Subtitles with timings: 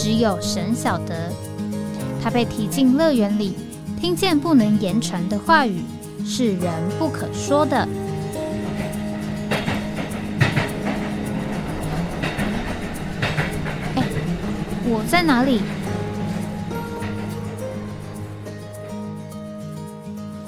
[0.00, 1.28] 只有神晓得，
[2.22, 3.54] 他被提进乐园里，
[4.00, 5.82] 听见不能言传的话语，
[6.24, 7.76] 是人不可说的。
[13.96, 14.04] 哎，
[14.84, 15.62] 我在哪里？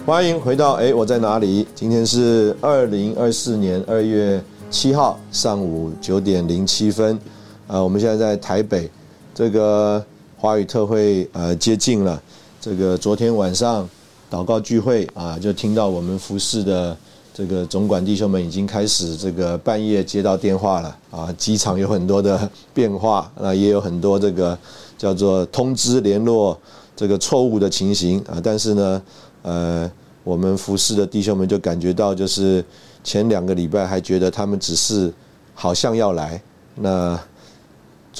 [0.06, 1.66] 欢迎回到哎，我在哪里？
[1.74, 4.40] 今天是二零二四年二月
[4.70, 7.18] 七号上午九点零七分，
[7.66, 8.88] 啊，我们现在在台北。
[9.34, 10.04] 这个
[10.36, 12.20] 华语特会呃接近了，
[12.60, 13.88] 这个昨天晚上
[14.30, 16.96] 祷告聚会啊，就听到我们服侍的
[17.32, 24.58] 这个总管弟兄们已经开始这个半夜接到电话了啊，机场有很多的变化，那也有很多这个
[24.98, 26.58] 叫做通知联络
[26.94, 29.02] 这个错误的情形啊，但是呢，
[29.42, 29.90] 呃，
[30.24, 32.62] 我们服侍的弟兄们就感觉到就是
[33.04, 35.12] 前两个礼拜还觉得他们只是
[35.54, 36.42] 好像要来
[36.74, 37.18] 那。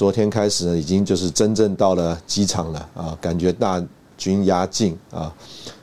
[0.01, 3.79] 昨天开始呢，已经就是真正到了机场了啊，感觉大
[4.17, 5.31] 军压境啊。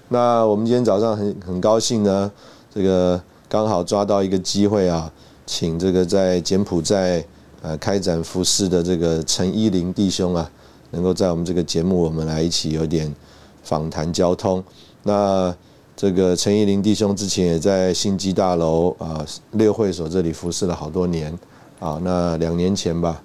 [0.08, 2.28] 那我们今天早上很很高兴呢，
[2.74, 5.08] 这个刚好抓到一个机会啊，
[5.46, 7.24] 请这个在柬埔寨
[7.62, 10.50] 呃开展服饰的这个陈依林弟兄啊，
[10.90, 13.14] 能够在我们这个节目我们来一起有点
[13.62, 14.60] 访谈交通。
[15.04, 15.54] 那
[15.96, 21.32] 这个陈依林弟兄之前也在新基大楼啊六会所这里服侍了好多年
[21.78, 23.22] 啊，那两年前吧。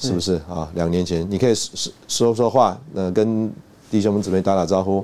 [0.00, 0.68] 是不是啊？
[0.74, 3.50] 两年前，你可以说说说话，呃，跟
[3.90, 5.00] 弟兄们姊妹打打招呼。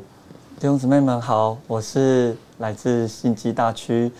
[0.59, 4.11] 弟兄姊妹们好，我是来自新基大区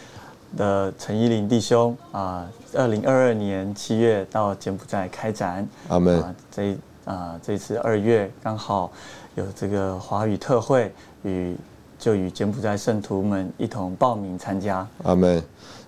[0.57, 2.49] 的陈依林弟兄啊。
[2.75, 6.35] 二零二二年七月到柬埔寨开展，阿门。
[6.51, 8.91] 这啊，这次二月刚好
[9.35, 10.91] 有这个华语特会，
[11.25, 11.55] 与
[11.99, 14.87] 就与柬埔寨圣徒们一同报名参加。
[15.03, 15.43] 阿门。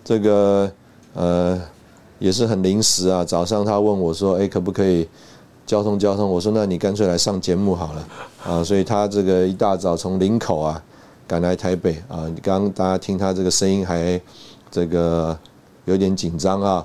[0.05, 0.71] 这个
[1.15, 1.61] 呃。
[2.23, 3.25] 也是很临时啊！
[3.25, 5.09] 早上他问我说：“哎，可不可以
[5.67, 8.09] 交通交通？”我说：“那你干脆来上节目好了。”
[8.47, 10.81] 啊，所以他这个一大早从林口啊
[11.27, 12.31] 赶来台北啊。
[12.41, 14.21] 刚刚大家听他这个声音还
[14.71, 15.37] 这个
[15.85, 16.85] 有点紧张啊。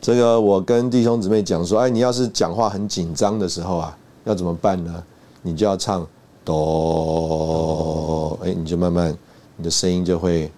[0.00, 5.02] 这个我跟弟兄姊妹讲说：“哎，你要是讲话很紧张的时候啊，要怎么办呢？
[5.42, 6.06] 你就要唱
[6.44, 9.12] 哆，哎，你就慢慢
[9.56, 10.48] 你的声音就会。”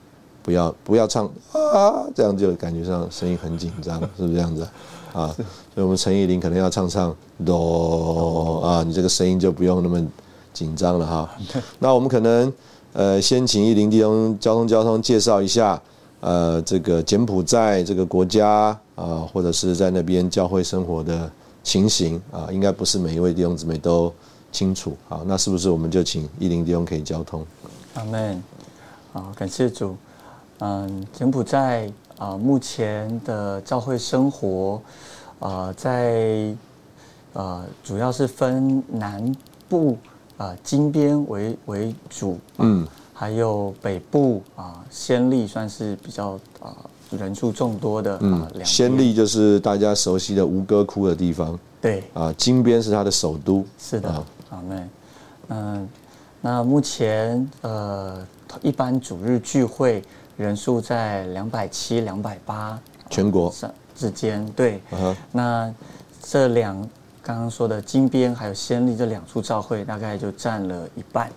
[0.42, 4.62] 不要不要唱啊，这样就感觉上声音很紧张， 是不是这样子
[5.12, 5.28] 啊？
[5.74, 7.14] 所以，我们陈奕林可能要唱唱
[7.44, 10.04] 哆啊，你这个声音就不用那么
[10.52, 11.30] 紧张了哈。
[11.78, 12.52] 那我们可能
[12.92, 15.80] 呃，先请一林弟兄交通交通介绍一下
[16.20, 21.30] 呃，这个柬埔寨这个国家啊，或者是在那边教会生活的
[21.62, 24.12] 情形啊，应该不是每一位弟兄姊妹都
[24.50, 27.46] 清楚好，那是不是我们就请一林弟兄可以交通？
[27.94, 28.42] 阿门。
[29.12, 29.96] 好，感谢主。
[30.64, 34.80] 嗯，柬埔寨啊，目前的教会生活
[35.40, 36.54] 啊，在
[37.32, 39.34] 呃，主要是分南
[39.68, 39.98] 部
[40.36, 46.76] 啊金边为为主，嗯，还有北部啊暹粒算是比较啊
[47.10, 48.46] 人数众多的啊。
[48.62, 54.88] 暹粒就是大家熟悉的吴哥窟的地方，对，啊，金边是它的首都，是的，好妹，
[55.48, 55.88] 嗯，
[56.40, 58.24] 那目前呃，
[58.62, 60.00] 一般主日聚会。
[60.36, 62.78] 人数在两百七、两百八，
[63.10, 63.52] 全国
[63.94, 64.80] 之间，对。
[65.30, 65.72] 那
[66.22, 66.76] 这两
[67.22, 71.28] 刚刚说的金边还有先例这两处教会，大概就占了一半，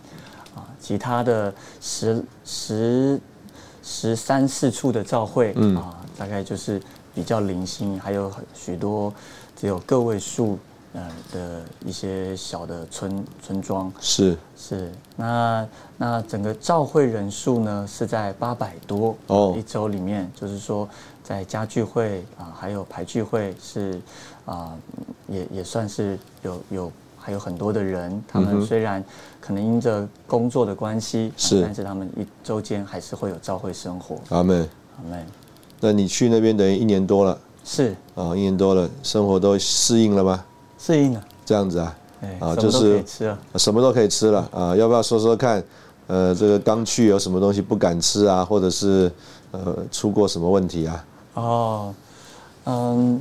[0.56, 3.20] 啊，其他的十十
[3.84, 6.82] 十三四处的教会，啊，大概就是
[7.14, 9.14] 比较零星，还有许多
[9.56, 10.58] 只有个位数。
[10.96, 13.92] 呃的一些小的村村庄。
[14.00, 14.36] 是。
[14.58, 20.90] 是，那那整个召会人数呢是在八百多哦，一周里面就是说
[21.24, 24.02] 在家聚会啊，还有排聚会是
[24.46, 24.74] 啊，
[25.28, 29.04] 也也算是有有还有很多的人，他们虽然
[29.40, 34.18] 可能因着工作的关系是，但是他们一周间还是会有召会生活。
[34.30, 34.68] 阿门。
[34.98, 35.28] 阿门。
[35.80, 37.96] 那你去那边等于一年多了，是。
[38.16, 40.44] 啊，一年多了，生活都适应了吗？
[40.86, 41.96] 适应了，这样子啊，
[42.40, 43.04] 啊，就是
[43.56, 45.64] 什么都可以吃了啊，要不要说说看？
[46.06, 49.12] 呃，这个刚去有什么东西不敢吃啊，或者是
[49.50, 51.06] 呃出过什么问题啊？
[51.34, 51.94] 哦，
[52.66, 53.20] 嗯，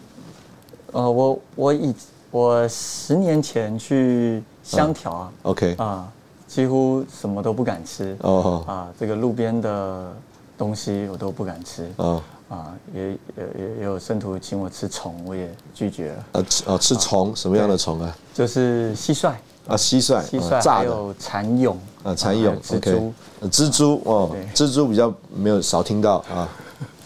[0.93, 1.94] 呃，我我以
[2.31, 5.75] 我十年前去香条啊，OK。
[5.78, 6.12] 啊，
[6.46, 8.14] 几乎什么都不敢吃。
[8.20, 8.62] 哦。
[8.67, 10.12] 啊，这个路边的
[10.58, 11.90] 东西我都不敢吃。
[11.96, 12.20] 哦
[12.54, 13.16] 啊，也也
[13.58, 16.24] 也也有圣徒请我吃虫，我也拒绝了。
[16.32, 18.16] 啊吃啊吃虫什么样的虫啊？
[18.32, 19.30] 就是蟋蟀
[19.66, 23.12] 啊蟋蟀，蟋蟀还有蚕蛹啊蚕蛹蜘蛛
[23.50, 26.48] 蜘蛛哦蜘蛛比较没有少听到啊。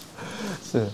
[0.70, 0.86] 是，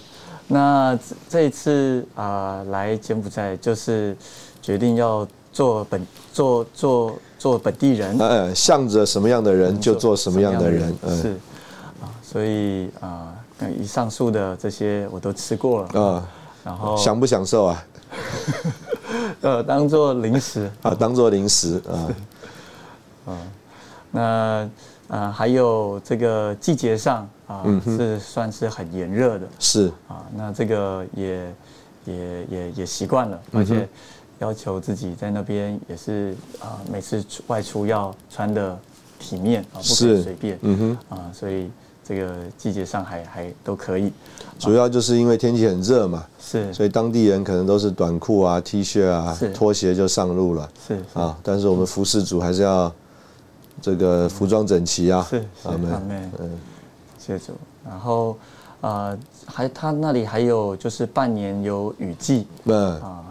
[0.47, 0.97] 那
[1.29, 4.17] 这一次啊来柬埔寨就是
[4.63, 11.33] 决定要做本做做做本地人，呃向着什么样的人就做什么样的人，是
[12.01, 13.35] 啊，所以啊。
[13.79, 16.29] 以上述的这些我都吃过了啊，
[16.65, 17.85] 然后享不享受啊？
[19.41, 22.09] 呃，当做零食啊，当做零食啊。
[23.27, 23.39] 嗯，
[24.11, 24.69] 那
[25.09, 30.25] 啊，还有这个季节上啊，是算是很炎热的，是啊。
[30.35, 31.55] 那这个也
[32.05, 33.89] 也也也习惯了，而且
[34.41, 38.79] 要求自己在那边也是啊，每次外出要穿的
[39.19, 41.71] 体面啊，不可以随便，嗯哼啊，所以。
[42.07, 44.13] 这个季节上还还都可以，
[44.59, 51.35] 主要就是因为天气很热嘛，是，所以当地人可能都是短裤啊、T 恤啊、拖鞋就上路了，是啊。
[51.43, 52.93] 但是我们服饰组还是要
[53.81, 56.51] 这个服装整齐啊，是，阿妹，嗯，
[57.19, 57.53] 谢主。
[57.83, 58.37] 然后
[58.83, 59.17] 啊，
[59.47, 63.01] 还他那里还有就是半年有雨季，嗯。
[63.01, 63.25] 啊，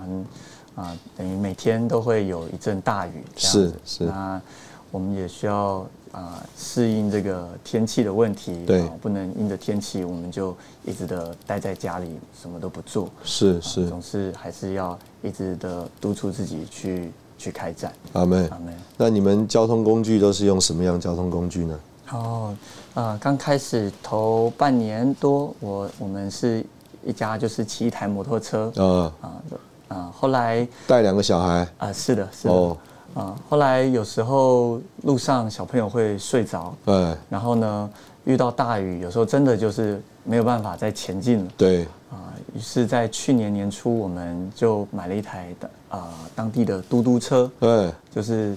[0.76, 4.06] 啊，等于每天都会有一阵大雨，是是。
[4.06, 4.42] 那
[4.90, 5.86] 我们也需要。
[6.14, 10.56] 啊，适应这个天气的问题，对，不能因着天气我们就
[10.86, 12.08] 一直的待在家里，
[12.40, 17.92] 什么都不做，是是，总是还是要一直的督促自己去去开展。
[18.14, 21.80] 阿妹，阿妹，那你们交通工具都是用什么样交通工具呢？
[22.12, 22.56] 哦，
[22.94, 26.64] 啊，刚开始头半年多，我我们是
[27.04, 29.42] 一家就是骑一台摩托车，啊啊
[29.88, 32.78] 啊，后来带两个小孩，啊，是的，是的。
[33.14, 37.90] 啊，后来有时候路上小朋友会睡着，对，然后呢
[38.26, 48.56] 遇到大雨，有时候真的就是没有办法再前进了，对，啊，于是，在去年年初，我们就买了一台的啊当地的嘟嘟车，对，就是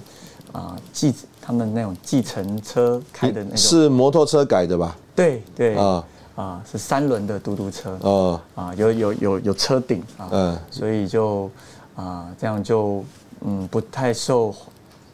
[0.51, 4.95] 啊计他们那种计程车开的那种，是摩托车改的吧？
[5.15, 5.75] 对对。
[5.75, 6.03] 啊。
[6.35, 11.49] 啊是三轮的嘟嘟车，哦啊有有有有车顶啊，嗯，所以就
[11.95, 13.03] 啊这样就。
[13.47, 14.53] 嗯，不太受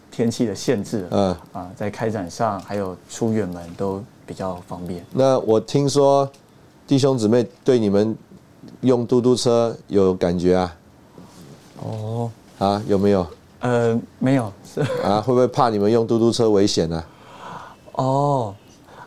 [0.10, 1.08] 天气的限制。
[1.12, 5.06] 嗯啊，在开展上还有出远门都比较方便。
[5.12, 6.28] 那我听说
[6.88, 8.18] 弟兄姊妹对你们
[8.82, 10.76] 用嘟嘟车有感觉啊？
[11.84, 13.28] 哦啊，有没有？
[13.60, 14.52] 呃，没有。
[14.66, 17.04] 是啊，会不会怕你们用嘟嘟车危险呢？
[17.92, 18.56] 哦，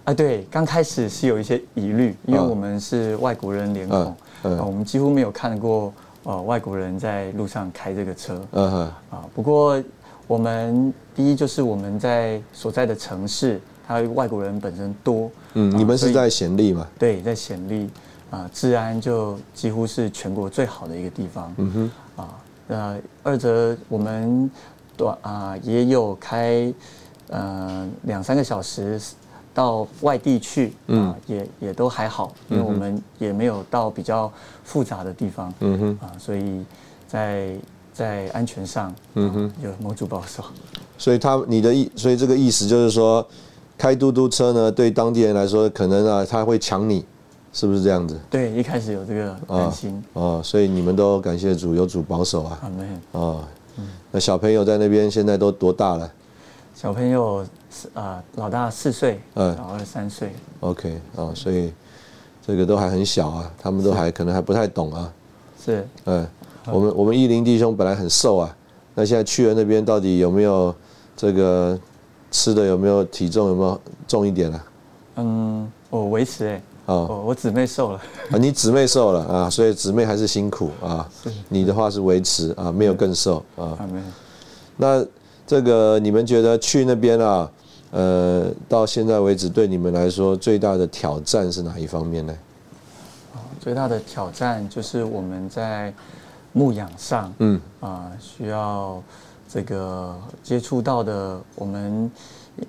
[0.05, 5.93] 啊，对，刚开始是有一些疑虑，因为我们是外国人脸孔，我们几乎没有看过。
[6.27, 8.81] 呃，外国人在路上开这个车，嗯哼，
[9.11, 9.81] 啊，不过
[10.27, 16.85] 我们第一就是我们在所在的城市，它外国人本身多，嗯，你们是在显利嘛？
[16.99, 17.89] 对，在显利，
[18.29, 22.35] 啊，治安就几乎是全国最好的一个地方，嗯哼，啊，
[22.67, 24.51] 呃，二则我们
[24.97, 26.75] 短啊也有开，
[27.29, 29.01] 呃，两三个小时。
[29.57, 34.31] 到外地去，嗯，也也都还好，因为我们也没有到比较
[34.63, 36.63] 复杂的地方，嗯哼，啊，所以
[37.09, 37.57] 在
[37.91, 40.45] 在安全上，嗯哼，有某主保守。
[40.99, 43.27] 所以他你的意，所以这个意思就是说，
[43.79, 47.03] 开嘟嘟车呢，对当地人来说，可能啊他会抢你，
[47.55, 48.21] 是不是这样子？
[48.29, 50.05] 对，一开始有这个担心。
[50.13, 52.59] 哦，所以你们都感谢主，有主保守啊。
[52.63, 53.21] 啊，没有。
[53.21, 53.43] 哦，
[54.13, 56.13] 那小朋友在那边现在都多大了？
[56.75, 57.43] 小朋友。
[57.95, 60.33] 啊，老大四岁，嗯，老二三岁。
[60.61, 61.73] OK，哦，所以
[62.47, 65.13] 这个都还很小啊，他们都还可能还不太懂啊。
[65.65, 66.27] 是，嗯，
[66.67, 68.57] 我们我们一林弟兄本来很瘦啊，
[68.95, 70.75] 那现在去了那边到底有没有
[71.17, 71.79] 这个
[72.31, 74.65] 吃的有没有体重有没有重一点啊？
[75.17, 81.09] 嗯，我维持哎，哦，我姊妹瘦了啊，你姊妹瘦了啊，所以姊妹还是辛苦啊。
[81.49, 83.77] 你的话是维持啊，没有更瘦啊。
[83.91, 84.05] 没有。
[84.77, 85.05] 那
[85.47, 87.51] 这个你们觉得去那边啊？
[87.97, 92.37] 呃，到现在为止，对你们来说最大的挑战是哪一方面呢？
[93.59, 95.91] 最大的挑战就是我们在
[96.53, 99.03] 牧养上，嗯，啊，需要
[99.49, 102.13] 这个接触到的，我们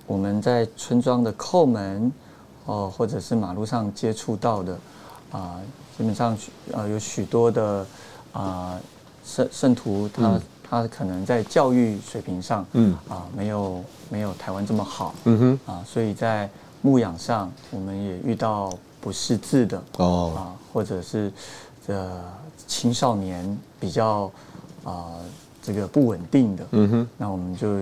[0.06, 2.10] 我们在村庄的叩门，
[2.64, 4.80] 哦，或者是马路上接触到的，
[5.34, 5.60] 啊，
[5.98, 6.38] 基本上
[6.72, 7.86] 呃有许多的
[8.32, 8.80] 啊
[9.26, 10.40] 圣圣徒他。
[10.70, 12.98] 他可能在教育水平上，嗯。
[13.10, 15.74] 啊，没有没有台湾这么好，嗯哼。
[15.74, 16.50] 啊，所以在
[16.82, 18.72] 牧养上，我们也遇到
[19.02, 20.34] 不识字的哦。
[20.36, 20.40] 啊，
[20.74, 21.32] 或者是
[21.86, 22.10] 这
[22.68, 24.30] 青少年比较
[24.84, 25.12] 啊
[25.62, 27.80] 这个不稳定的，嗯哼，那我们就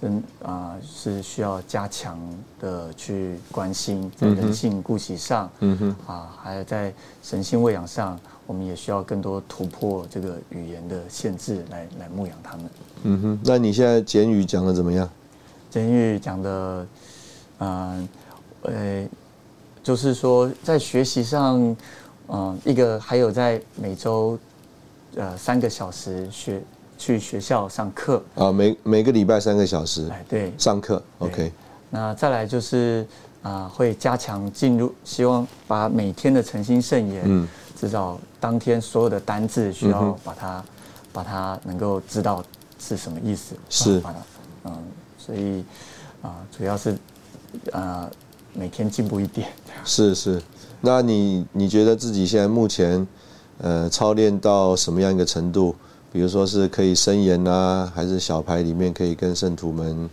[0.00, 2.18] 真啊是需要加强
[2.60, 12.66] 的去关心，在人性顾惜上，嗯哼，啊，还有在神性喂养上，我们也需要更多突破这个语言的限制，来来牧养他们。
[13.04, 15.08] 嗯哼，那你现在简语讲的怎么样？
[15.70, 16.86] 简语讲的，
[17.58, 18.08] 嗯，
[18.62, 19.06] 呃，
[19.82, 21.76] 就是说在学习上，
[22.28, 24.38] 嗯，一个还有在每周。
[25.14, 26.62] 呃，三个小时学
[26.96, 31.52] 去学校上课啊，每每个礼拜三个小时，哎，对，上课，OK。
[31.90, 33.06] 那再来就是
[33.42, 37.46] 啊，会加强进入，希望把每天的诚心圣言，嗯，
[37.82, 40.64] 至少当天所有的单字需要把它，
[41.12, 42.40] 把它能够知道
[42.78, 44.00] 是什么意思，是，
[44.62, 44.72] 嗯，
[45.18, 45.64] 所以
[46.22, 46.96] 啊，主要是
[47.72, 48.08] 啊，
[48.52, 49.48] 每天进步一点，
[49.84, 50.40] 是是。
[50.80, 53.04] 那你你觉得自己现在目前？
[53.58, 55.74] 呃，操练到什么样一个程度？
[56.12, 60.08] 比如说是可以伸言啊，还是小牌里面可以跟圣徒们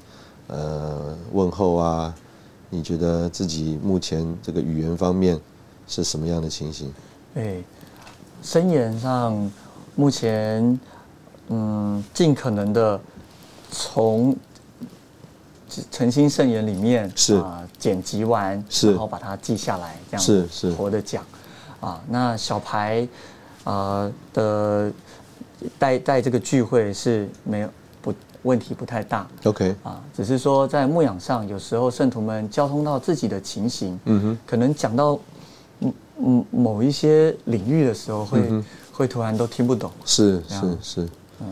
[0.47, 2.15] 呃问候啊？
[2.71, 5.39] 你觉得自己目前这个语言方面
[5.87, 6.91] 是什么样的情形？
[7.35, 7.57] 哎，
[8.41, 9.51] 伸言上
[9.95, 10.79] 目前
[11.49, 12.99] 嗯，尽可能的
[13.71, 14.35] 从
[15.91, 21.23] 诚心圣言里面是啊剪辑完，是然后把它记下来，这样是是活的讲
[21.79, 22.01] 啊。
[22.07, 23.07] 那小牌。
[23.65, 24.91] 啊的
[25.77, 27.69] 带带这个聚会是没有
[28.01, 28.11] 不
[28.43, 35.19] 问题不太大，OK 啊，只是说在牧养上，有时候圣徒们交通到自己的情形，嗯哼，可能讲到
[36.19, 38.41] 嗯嗯某一些领域的时候，会
[38.91, 41.09] 会突然都听不懂，是是是，
[41.41, 41.47] 嗯，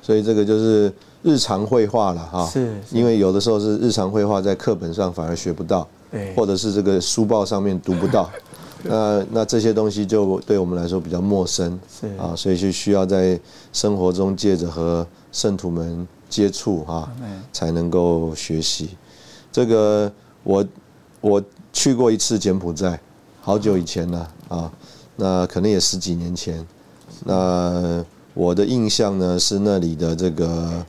[0.00, 0.92] 所以这个就是
[1.22, 8.30] 日常绘画了哈，是，因为有的时候是日常绘画在课本上反而学不到，对，或者是这个书报上面读不到。
[8.86, 12.06] 那那这些东西就对我们来说比较陌生，是。
[12.18, 13.40] 啊，所以就需要在
[13.72, 17.10] 生活中借着和圣徒们接触哈，
[17.50, 18.90] 才能够学习。
[19.50, 20.62] 这个我
[21.22, 21.42] 我
[21.72, 23.00] 去过一次柬埔寨，
[23.44, 24.72] 好久以前了啊，
[25.16, 26.66] 那可能也十几年前。
[27.26, 30.82] 那我的印象呢是那里的这个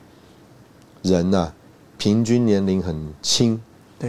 [1.02, 1.52] 人呐，
[1.98, 3.60] 平均年龄很轻。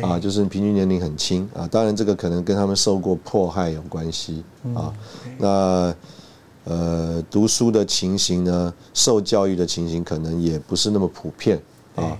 [0.01, 4.93] 啊，就是平均年龄很轻啊，当然这个可能跟他们受过迫害有关系啊。
[5.37, 5.95] 那
[6.65, 11.61] 呃，读书的情形呢，受教育的情形可能也不是那么普遍
[11.95, 12.17] 啊。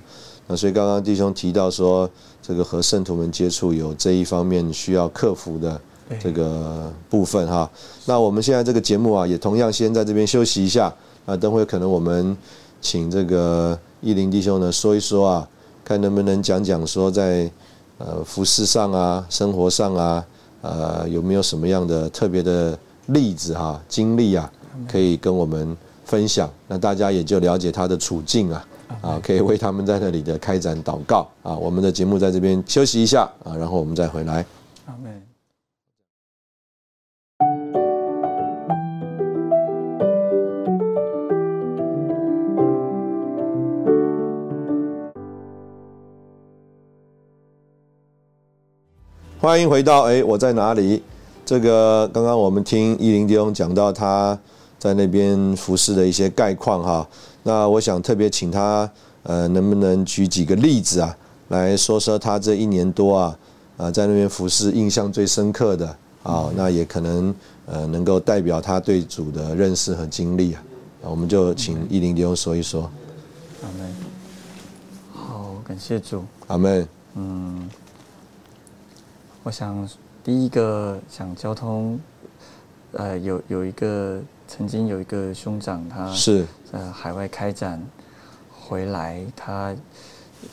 [0.48, 2.10] 那所以刚刚弟兄提到说，
[2.41, 5.79] 这个和圣徒们接触有这一方面需要克服的
[6.20, 7.70] 这个部分哈。
[8.06, 10.94] 那我们现在这个节目啊，也同样先在这边休息一下
[11.26, 12.36] 啊，等会可能我们
[12.82, 15.48] 请这个义林弟兄呢说一说啊。
[15.88, 17.50] 看能不能讲讲说在
[17.98, 20.26] 呃服饰上啊、生活上啊，
[20.60, 24.52] 呃有没有什么样的特别的例子哈、经历啊，
[24.86, 26.52] 可以跟我们分享？
[26.68, 28.68] 那大家也就了解他的处境啊，
[29.00, 31.56] 啊，可以为他们在那里的开展祷告啊。
[31.56, 34.46] 我们的节目在这边休息一下啊，然后我们再回来。
[49.48, 51.01] 欢迎回到哎，我在哪里？
[51.46, 54.38] 这个刚刚我们听伊林弟兄讲到他
[54.77, 57.08] 在那边服侍的一些概况哈。
[57.44, 58.92] 那我想特别请他
[59.24, 61.16] 呃，能不能举几个例子啊，
[61.48, 63.39] 来说说他这一年多啊
[63.77, 67.34] 啊在那边服侍印象最深刻的啊，那也可能
[67.68, 70.62] 呃能够代表他对主的认识和经历啊。
[71.04, 72.82] 我们就请伊林弟兄说一说。
[73.63, 73.96] 阿门。
[75.13, 76.25] 好，感谢主。
[76.48, 76.86] 阿门。
[77.16, 77.70] 嗯。
[79.48, 79.88] 我想
[80.25, 81.98] 第一个想交通，
[82.92, 86.46] 呃，有有一个曾经有一个兄长，他是。
[86.74, 87.82] 呃海外开展
[88.51, 89.74] 回来，他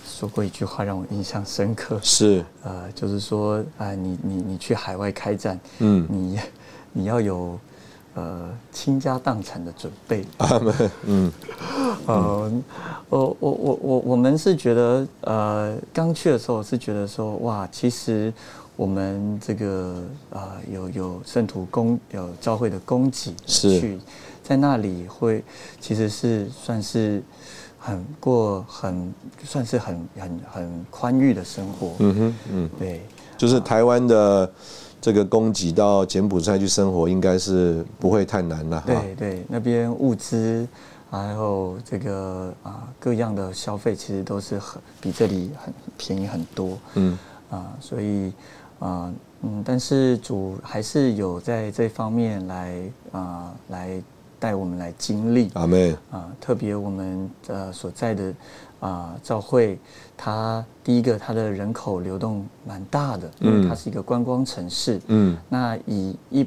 [0.07, 2.45] 说过一句话让我印象深刻，是。
[2.63, 6.39] 呃，就是说啊，你你你去海外开展，嗯，你
[6.93, 7.59] 你要有
[8.15, 10.25] 呃倾家荡产的准备，
[11.07, 11.33] 嗯，
[12.07, 12.63] 呃，
[13.09, 18.33] 我我我我我们是觉得呃刚去的时候是觉得说哇，其实。
[18.77, 24.01] 我们这个啊，有有圣徒供有教会的供给去，
[24.43, 25.45] 在那里会
[25.81, 27.23] 其实是算是
[27.79, 29.15] 很过很
[29.45, 31.93] 算是很很很宽裕的生活。
[32.01, 33.01] 嗯哼，嗯，对，
[33.39, 34.51] 就是台湾的
[35.01, 38.83] 这个供给到柬埔寨去生活，应该是不会太难了。
[38.85, 40.67] 对对，那边物资
[41.13, 46.77] 还有这个啊各样的消费，其实都是很比这里很便宜很多。
[46.95, 47.17] 嗯
[47.51, 48.33] 啊，所以。
[48.87, 49.13] 啊，
[49.43, 54.03] 嗯，但是主还是有在这方面来啊，来
[54.39, 55.51] 带我们来经历。
[55.55, 58.35] 阿妹啊，特别我们呃所在的
[58.81, 59.79] 啊教会，
[60.17, 65.01] 它第一个它的人口流动蛮大的，嗯它是一个观光城市。
[65.07, 66.47] 嗯，那以一。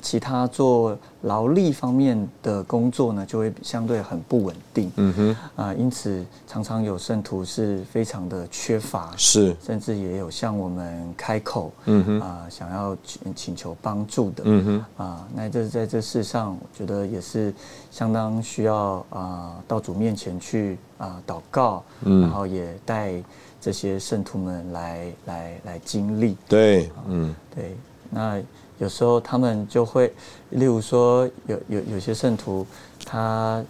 [0.00, 4.90] 其他做劳力方面的工作呢，就会相对很不稳定。
[4.96, 14.42] 嗯哼，啊，因此常常有圣徒是非常的缺乏，是，甚至也有向我们开口，嗯哼，啊，想要请请求帮助的。
[14.46, 17.52] 嗯哼，啊，那这在这世上，我觉得也是
[17.90, 23.14] 相当需要啊，到主面前去啊祷告，嗯然后也带
[23.60, 26.36] 这些圣徒们来来来经历。
[26.48, 27.76] 对，嗯，对，
[28.10, 28.40] 那。
[28.78, 30.12] 有时候他们就会，
[30.50, 32.66] 例如说有有有些圣徒，
[33.04, 33.64] 他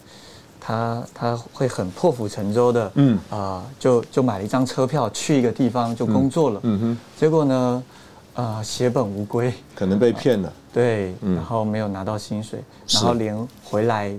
[0.60, 3.18] 他他会很破釜沉舟的，嗯。
[3.30, 7.82] 啊，就就买了一张车票去一个地方就工作了，嗯哼，结果呢，
[8.34, 14.14] 啊血本无归，可能被骗了，对，然后没有拿到薪水，然后连回来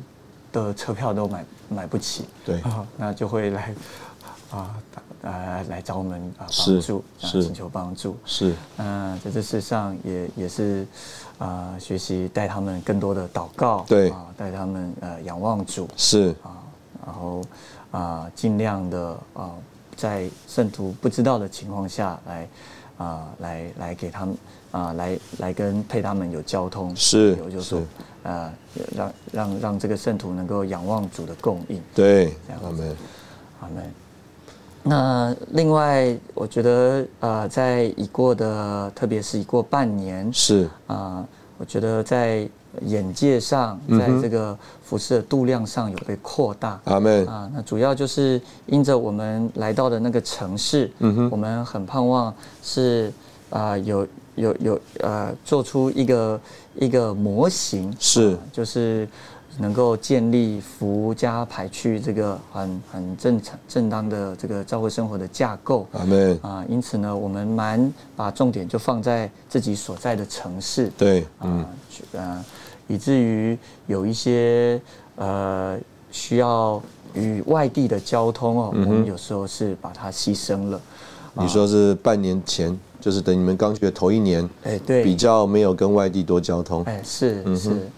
[0.51, 2.61] 的车票都买买不起，对，
[2.97, 3.73] 那就会来
[4.51, 4.75] 啊。
[5.21, 8.15] 呃，来找我们啊帮助，啊请求帮助。
[8.25, 10.87] 是，嗯，在这世上也也是，
[11.37, 16.29] 啊，学习带他们更多的祷告，对，啊，带他们呃仰望主，是。
[16.41, 16.55] 啊，
[17.05, 17.41] 然后
[17.91, 19.51] 啊，尽量的啊，
[19.95, 22.47] 在圣徒不知道的情况下来，
[22.97, 24.37] 啊，来来给他们
[24.71, 27.81] 啊，来来跟配他们有交通，是，有就是说，
[28.23, 28.53] 呃，
[28.95, 32.33] 让让让这个圣徒能够仰望主的供应，对，
[32.63, 32.95] 阿门，
[33.59, 33.93] 阿门。
[34.81, 41.23] 那另外，我觉得呃，在已过的，特别是已过半年，是啊，
[41.57, 42.47] 我觉得在
[42.81, 46.79] 眼界上，在这个服饰的度量上有被扩大。
[46.85, 52.33] 阿门啊，那主要就是因着我们来到的那个城市，嗯哼，我们很盼望
[52.63, 53.11] 是
[53.49, 56.41] 啊，有有有呃，做出一个
[56.75, 59.07] 一个模型，是就是。
[59.59, 66.39] 能够建立福家排序这个很很正常正当的这个教会生活的架构，阿门。
[66.41, 66.63] 啊！
[66.69, 71.65] 因此呢，我们蛮把重点就放在自己所在的城市，对，嗯，
[72.13, 72.45] 呃，
[72.87, 74.81] 以至于有一些
[75.17, 75.77] 呃
[76.09, 76.81] 需要
[77.13, 80.79] 与外地的交通哦，我们有时候是把它牺牲了。
[81.33, 87.89] 你说是半年前，就是等你们刚学头一年，哎，对，比较没有跟外地多交通，哎，是是。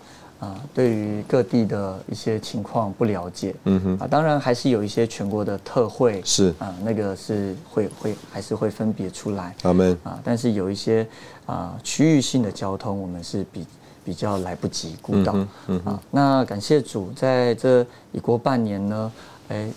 [0.41, 6.51] 啊，对于各地的一些情况不了解，嗯哼，啊，当然还是有一些全国的特惠，是。
[6.57, 11.07] 啊，那个是会会还是会分别出来，阿门啊，但是有一些
[11.45, 13.67] 啊区域性的交通，我们是比
[14.03, 15.35] 比较来不及顾到，
[15.67, 19.11] 嗯啊，那感谢主，在这已过半年呢，
[19.49, 19.69] 哎，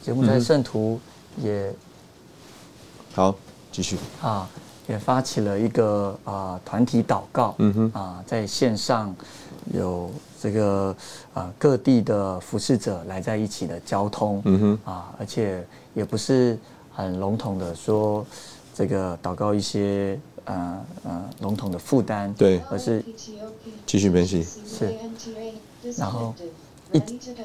[0.00, 1.00] 节目在圣徒
[1.42, 1.74] 也
[3.16, 3.34] 好
[3.72, 3.98] 继续。
[4.22, 4.48] 啊，
[4.86, 9.14] 也发起了一个啊团体祷告，嗯哼，啊，在线上。
[9.72, 10.94] 有这个
[11.32, 14.78] 啊各地的服侍者来在一起的交通，嗯哼。
[14.84, 16.58] 啊，而且也不是
[16.92, 18.26] 很笼统的说
[18.74, 23.02] 这个祷告一些呃呃笼统的负担，对，而是
[23.86, 24.94] 继续联系是，
[25.96, 26.34] 然后
[26.92, 26.98] 一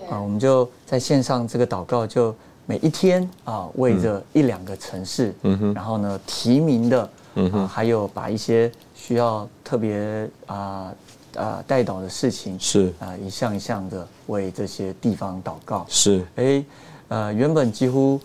[0.10, 10.93] 啊我们就在线上这个祷告就每一天啊为着一两个城市，嗯哼，然后呢提名的，嗯哼，还有把一些需要特别啊。
[11.36, 16.25] 啊，带导的事情是啊，一项一项的为这些地方祷告是。
[16.38, 16.65] 哎，
[17.08, 18.19] 呃，原本几乎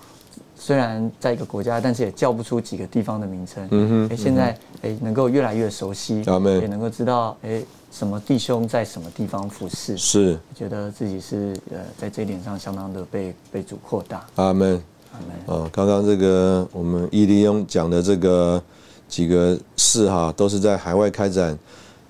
[0.57, 3.68] 虽然在一个国家，但是也叫不出几个地方的名称。
[3.72, 4.09] 嗯哼。
[4.11, 9.98] 哎，现在哎，能够越来越熟悉，也能够知道哎，什么弟兄在什么地方服侍。
[9.98, 10.38] 是。
[10.55, 14.24] 觉得自己是呃，在这一点上相当的被被主扩大。
[14.37, 14.83] 阿门。
[15.12, 15.37] 阿门。
[15.44, 18.61] 哦，刚刚这个我们伊利用讲的这个
[19.09, 21.59] 几个市哈，都是在海外开展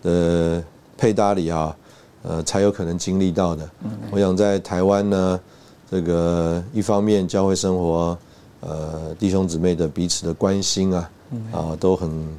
[0.02, 0.62] 的。
[0.96, 1.76] 配搭里哈，
[2.22, 3.68] 呃，才有可能经历到的。
[4.12, 5.40] 我想在台湾呢，
[5.90, 8.16] 这个一方面教会生活，
[8.60, 11.10] 呃，弟兄姊妹的彼此的关心啊，
[11.50, 12.38] 啊，都很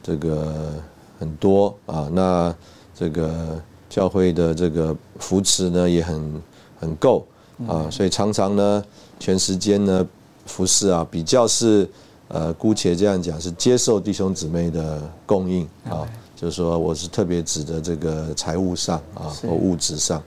[0.00, 0.72] 这个
[1.18, 2.08] 很多啊。
[2.12, 2.54] 那
[2.94, 6.42] 这个教会的这个扶持呢，也很
[6.78, 7.26] 很够
[7.66, 7.90] 啊。
[7.90, 8.84] 所以常常呢，
[9.18, 10.06] 全时间呢
[10.46, 11.86] 服侍啊，比较是
[12.32, 16.06] 呃，姑且这样讲，是接受弟兄姊妹的供应啊。
[16.36, 20.22] 就是说，我是特别指的这个财务上啊，或物质上。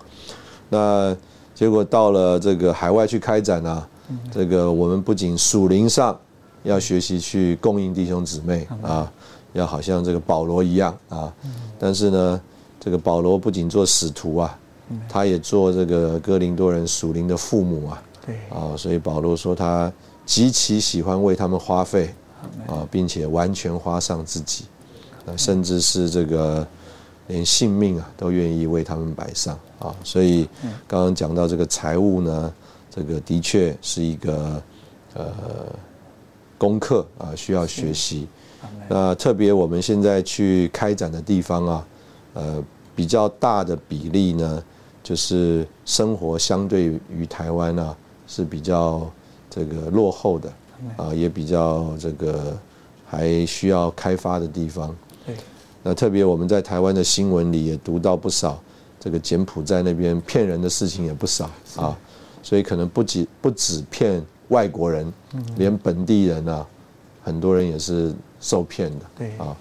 [0.70, 1.16] 那
[1.56, 3.88] 结果到了这个海外去开展啊，
[4.32, 6.16] 这个我们不仅属灵上
[6.62, 9.12] 要学习去供应弟兄姊妹啊，
[9.54, 11.34] 要好像这个保罗一样啊。
[11.80, 12.42] 但是呢，
[12.80, 14.60] 这个保罗不仅做使徒啊，
[15.10, 18.04] 他也做这个哥林多人属灵的父母啊。
[18.24, 19.92] 对啊，所以保罗说他
[20.26, 22.14] 极其喜欢为他们花费
[22.68, 24.66] 啊，并且完全花上自己。
[25.38, 26.68] 甚至是这个，
[27.28, 29.96] 连性命啊都愿意为他们摆上啊。
[30.04, 30.48] 所以
[30.86, 32.54] 刚刚讲到这个财务呢，
[32.92, 34.62] 这个的确是一个
[35.14, 35.32] 呃
[36.58, 38.28] 功课啊，需要学习。
[38.90, 41.88] 那特别我们现在去开展的地方啊，
[42.34, 44.62] 呃，比较大的比例呢，
[45.02, 47.96] 就是生活相对于台湾啊
[48.28, 49.10] 是比较
[49.54, 50.54] 这个落后的
[50.98, 52.58] 啊，也比较这个
[53.06, 54.96] 还需要开发的地方。
[55.26, 55.36] 对。
[55.84, 58.62] 那特别我们在台湾的新闻里也读到不少
[59.00, 61.98] 这个柬埔寨那边骗人的事情也不少啊，
[62.42, 65.14] 所以可能不止不止骗外国人，
[65.58, 66.66] 连本地人啊，
[67.24, 68.14] 很多人也是。
[68.44, 69.56] 受骗的，对啊，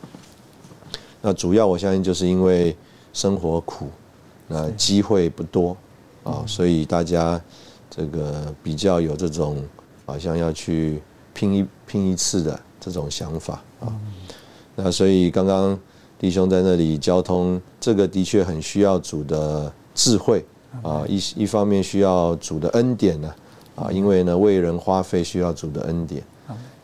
[1.20, 2.76] 那主要我相信就是因为
[3.12, 3.86] 生活苦，
[4.48, 5.76] 那机会不多
[6.24, 7.40] 啊，所以大家
[7.88, 9.62] 这个比较有这种
[10.04, 13.92] 好像要去拼一拼一次的这种想法啊。
[14.74, 15.78] 那所以刚刚
[16.18, 20.44] 弟兄在那里交通，这个的确很需要主的智慧
[20.82, 23.34] 啊，一一方面需要主的恩典呢
[23.74, 26.22] 啊，因为呢为人花费需要主的恩典，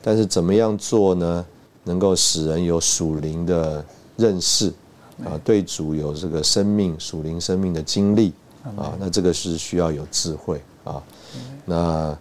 [0.02, 1.44] 但是怎么样做呢？
[1.85, 3.83] 能够使人有属灵的
[4.18, 4.70] 认识
[5.24, 8.31] 啊，对主有这个生命属灵生命的经历
[8.76, 11.02] 啊，那这个是需要有智慧啊。
[11.64, 12.18] 那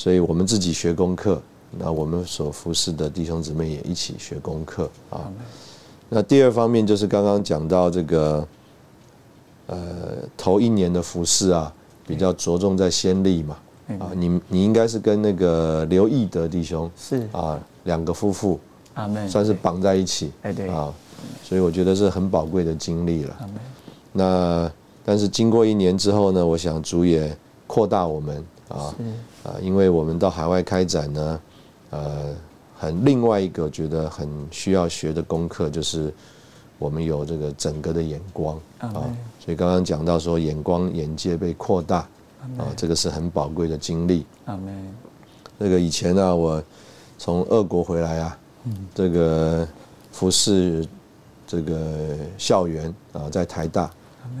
[0.00, 1.42] 所以我们自己学功课，
[1.78, 5.30] 那我们所服侍的弟兄姊妹也一起学功课啊。
[6.08, 8.48] 那第二方面就是刚刚讲到这个，
[9.66, 9.78] 呃，
[10.38, 11.70] 头一年的服侍啊，
[12.06, 13.58] 比较着重在先例嘛
[13.98, 18.58] 啊，你你应该是跟那个刘义德弟兄是啊，两个夫妇。
[19.28, 20.92] 算是绑在一起，哎对啊，
[21.42, 23.36] 所以我觉得是很宝贵的经历了。
[24.12, 24.72] 那
[25.04, 27.34] 但是经过一年之后呢，我想主也
[27.66, 28.94] 扩大我们啊
[29.44, 31.40] 啊，因为我们到海外开展呢，
[31.90, 32.34] 呃，
[32.78, 36.12] 很另外一个觉得很需要学的功课就是
[36.78, 38.90] 我们有这个整个的眼光啊，
[39.38, 41.98] 所以刚刚讲到说眼光眼界被扩大
[42.56, 44.24] 啊，这个是很宝贵的经历。
[44.46, 44.94] 阿门。
[45.58, 46.62] 那个以前呢，我
[47.18, 48.36] 从俄国回来啊。
[48.94, 49.66] 这个
[50.12, 50.86] 服侍
[51.46, 53.84] 这个校园啊，在台大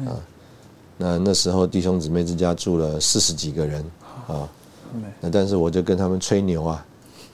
[0.04, 0.12] 啊，
[0.98, 3.82] 那那时候弟兄姊妹之家住了四十几个人
[4.26, 4.48] 啊，
[5.20, 6.84] 那但是我就跟他们吹牛啊，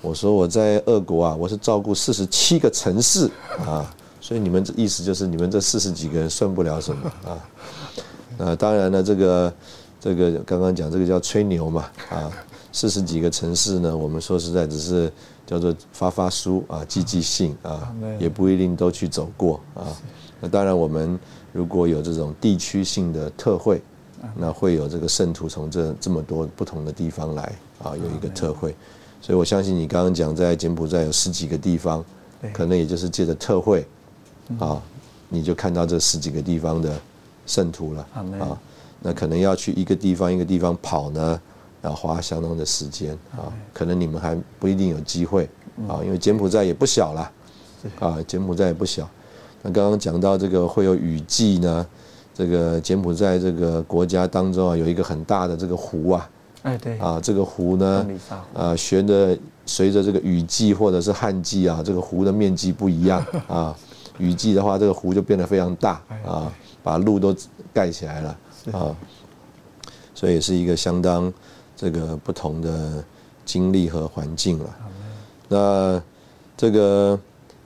[0.00, 3.30] 我说我在俄国啊，我是照顾四十七个城市
[3.66, 7.38] 啊，所以你们这意思就是你们这四十几个人算不了什么啊，
[8.38, 9.52] 那当然了，这个
[10.00, 12.30] 这个刚刚讲这个叫吹牛嘛啊，
[12.72, 15.12] 四十几个城市呢，我们说实在只是。
[15.46, 19.86] 叫做发发书啊，寄寄信啊，也不一定都去走过啊。
[20.40, 21.16] 那当然，我们
[21.52, 23.80] 如果有这种地区性的特会，
[24.34, 27.42] 那会有这个圣徒从这这么多不同的地方来
[27.82, 28.74] 啊，有一个特会。
[29.20, 32.04] 所以我相信你刚刚讲在柬埔寨有十几个地方，
[32.52, 33.86] 可能也就是借着特会
[34.58, 34.82] 啊，
[35.28, 36.98] 你就看到这十几个地方的
[37.46, 38.06] 圣徒了
[38.38, 38.58] 啊。
[39.00, 41.40] 那可能要去一个地方一个地方跑呢。
[41.82, 45.48] 要花相当的时间啊，可能你们还不一定有机会
[45.86, 47.30] 啊，因为柬埔寨也不小了
[48.00, 49.08] 啊，柬埔寨也不小。
[49.62, 51.86] 那刚刚讲到这个会有雨季呢，
[52.36, 56.28] 这个柬埔寨这个国家当中啊，有一个很大的这个湖啊，
[56.62, 56.98] 哎对。
[56.98, 58.06] 啊，这个湖呢，
[58.52, 63.24] 啊，随着随着这个雨季或者是旱季啊，这个湖的面积不一样。
[63.48, 63.74] 啊，
[64.18, 66.00] 雨季的话，这个湖就变得非常大。
[66.26, 67.34] 啊，把路都
[67.72, 68.38] 盖起来了。
[68.72, 68.96] 啊，
[70.14, 71.32] 所以也是一个相当。
[71.78, 73.04] 这个不同的
[73.44, 74.76] 经历和环境了，
[75.46, 76.02] 那
[76.56, 77.20] 这个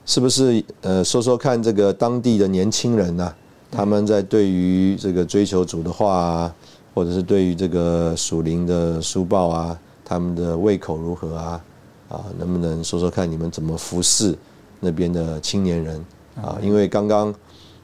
[0.05, 3.33] 是不是呃说说看这个当地的年轻人呢？
[3.71, 6.55] 他们在对于这个追求主的话啊，
[6.93, 11.63] 或者是对于这个属灵的书报啊，他们的胃口如何啊？
[12.09, 14.37] 啊，能不能说说看你们怎么服侍
[14.81, 16.05] 那边的青年人
[16.35, 16.59] 啊？
[16.61, 17.33] 因为刚刚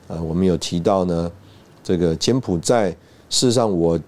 [0.08, 1.32] 呃我们有提到呢，
[1.84, 4.00] 这个柬埔寨事实上我。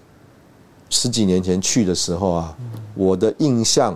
[0.92, 2.58] 十几年前去的时候啊，
[2.96, 3.96] 我的印象，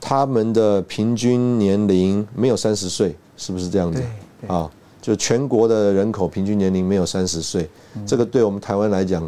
[0.00, 4.02] 他们的平均年龄没有三十岁，是不是这样子？
[4.48, 4.68] 啊，
[5.00, 7.68] 就全国的人口平均年龄没有三十岁，
[8.06, 9.22] 这个对我们台湾来讲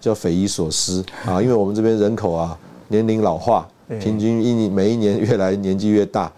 [0.00, 1.04] 叫匪夷所思。
[1.24, 2.58] 啊，因为我们这边人口啊
[2.88, 3.66] 年龄老化，
[4.00, 6.32] 平均一年每一年越来年纪越大，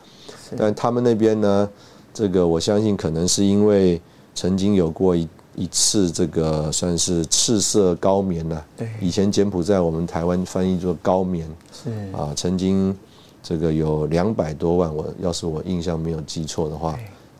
[0.56, 1.68] 但他们那边呢，
[2.12, 4.00] 这个我相信可能是因为
[4.34, 5.28] 曾经有过一。
[5.58, 11.88] 一次这个算是赤色高棉呐，对，以前柬埔寨我们台湾翻译做高棉，是。
[12.12, 12.94] 啊，曾经
[13.42, 16.94] 这个有两百多万，我要是我印象没有记错的话，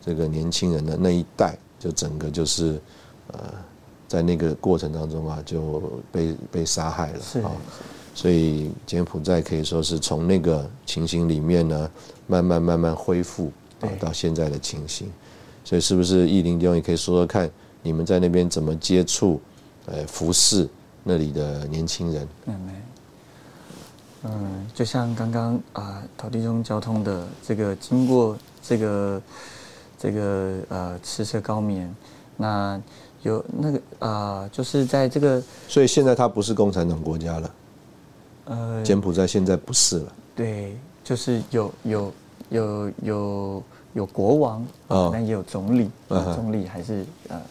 [0.07, 2.79] 这个年轻人的那一代就整个就是
[3.33, 3.53] 呃，
[4.07, 7.51] 在那个过程当中啊就被被杀害了啊，
[8.15, 11.91] 所以柬埔寨可以说是从那个情形里面呢，
[12.25, 15.11] 慢慢慢慢恢复啊到现在的情形，
[15.65, 17.51] 所以是不是易林弟兄也可以说说看？
[17.83, 19.39] 你们在那边怎么接触，
[19.87, 20.67] 呃，服侍
[21.03, 22.27] 那里的年轻人？
[22.45, 22.69] 嗯，
[24.23, 29.21] 嗯，就像刚刚啊，土地中交通的这个经过这个
[29.97, 31.93] 这个呃赤色高棉，
[32.35, 32.79] 那
[33.23, 37.51] 有那个啊，就是在这个，所以现在它不是共产党国家了。
[38.45, 40.13] 呃，柬埔寨现在不是了。
[40.35, 42.13] 对，就是有有
[42.49, 47.41] 有有有国王啊，但也有总理，总理还是呃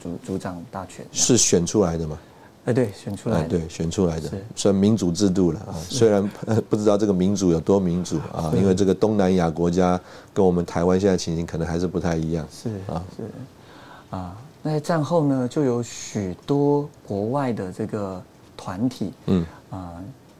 [0.00, 1.04] 主主掌大权。
[1.10, 2.18] 是选出来的吗？
[2.66, 5.74] 哎，对，选出来，对，选出来的，算民主制度了啊。
[5.88, 6.28] 虽然
[6.68, 9.98] 不知道这个民主有多民主 啊，因为这个东南亚国家
[10.34, 12.46] 跟我们台湾现在情形可能还是不太一样。
[12.52, 14.36] 是啊，是啊。
[14.62, 18.22] 那在战后呢，就有许多国外的这个
[18.56, 19.94] 团体，嗯啊。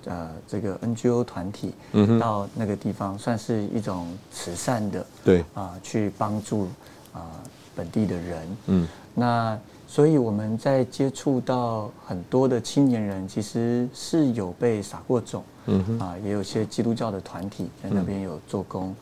[0.07, 1.75] 呃，这个 NGO 团体
[2.19, 6.69] 到那个地方，算是一种慈善的，对啊，去帮助
[7.13, 7.29] 啊
[7.77, 8.57] 本地的人。
[8.69, 9.59] 嗯，那
[9.91, 18.95] 所以我们在接触到很多的青年人，其实是有被撒过种，嗯哼，啊，也有些基督教的团体在那边有做工。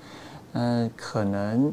[0.55, 1.71] 嗯，可能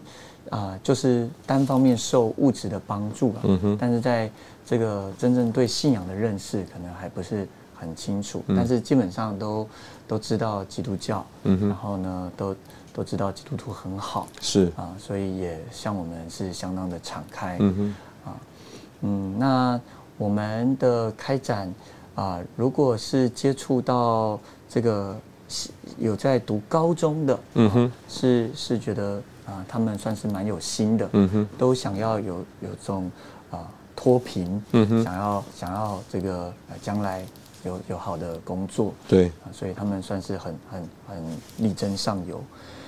[0.49, 4.29] 啊，就是单方面受物质的帮助了，嗯哼，但是在
[4.65, 7.47] 这个真正对信仰的认识，可能还不是。
[7.77, 9.67] 很清楚，但是基本上都
[10.07, 12.55] 都知道基督教，嗯然后呢，都
[12.93, 14.71] 都知道基督徒很好，是。
[14.77, 18.14] 啊，所以也向我们是相当的敞开，嗯哼，啊，
[19.01, 19.79] 嗯，那
[20.17, 21.73] 我们的开展
[22.15, 25.15] 啊，如果是接触到这个
[25.97, 33.11] 有在读高中的，嗯哼，是是觉得啊，他们算是蛮有心的，嗯哼，都想要有有这种
[33.51, 37.25] 啊脱贫，嗯哼，想要想要这个将来。
[37.65, 41.23] 有有好的工作，对，所以他们算是很很很
[41.57, 42.39] 力争上游。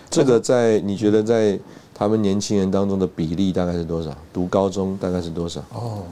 [0.09, 1.59] 这个在你觉得在
[1.93, 4.15] 他们年轻人当中的比例大概是多少？
[4.31, 5.61] 读高中大概是多少？
[5.73, 6.03] 哦，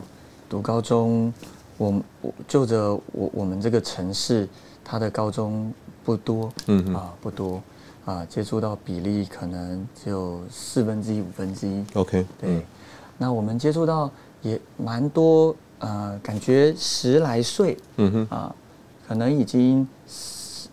[0.49, 1.33] 读高中，
[1.77, 4.47] 我我就着我我们这个城市，
[4.83, 5.71] 他的高中
[6.03, 7.61] 不多，嗯啊不多
[8.05, 11.83] 啊，接触到比例可能只有四分之一五分之一。
[11.93, 12.65] OK，对，
[13.17, 14.09] 那我们接触到
[14.41, 15.55] 也蛮多。
[15.79, 18.55] 呃，感觉十来岁，嗯哼，啊，
[19.05, 19.85] 可能已经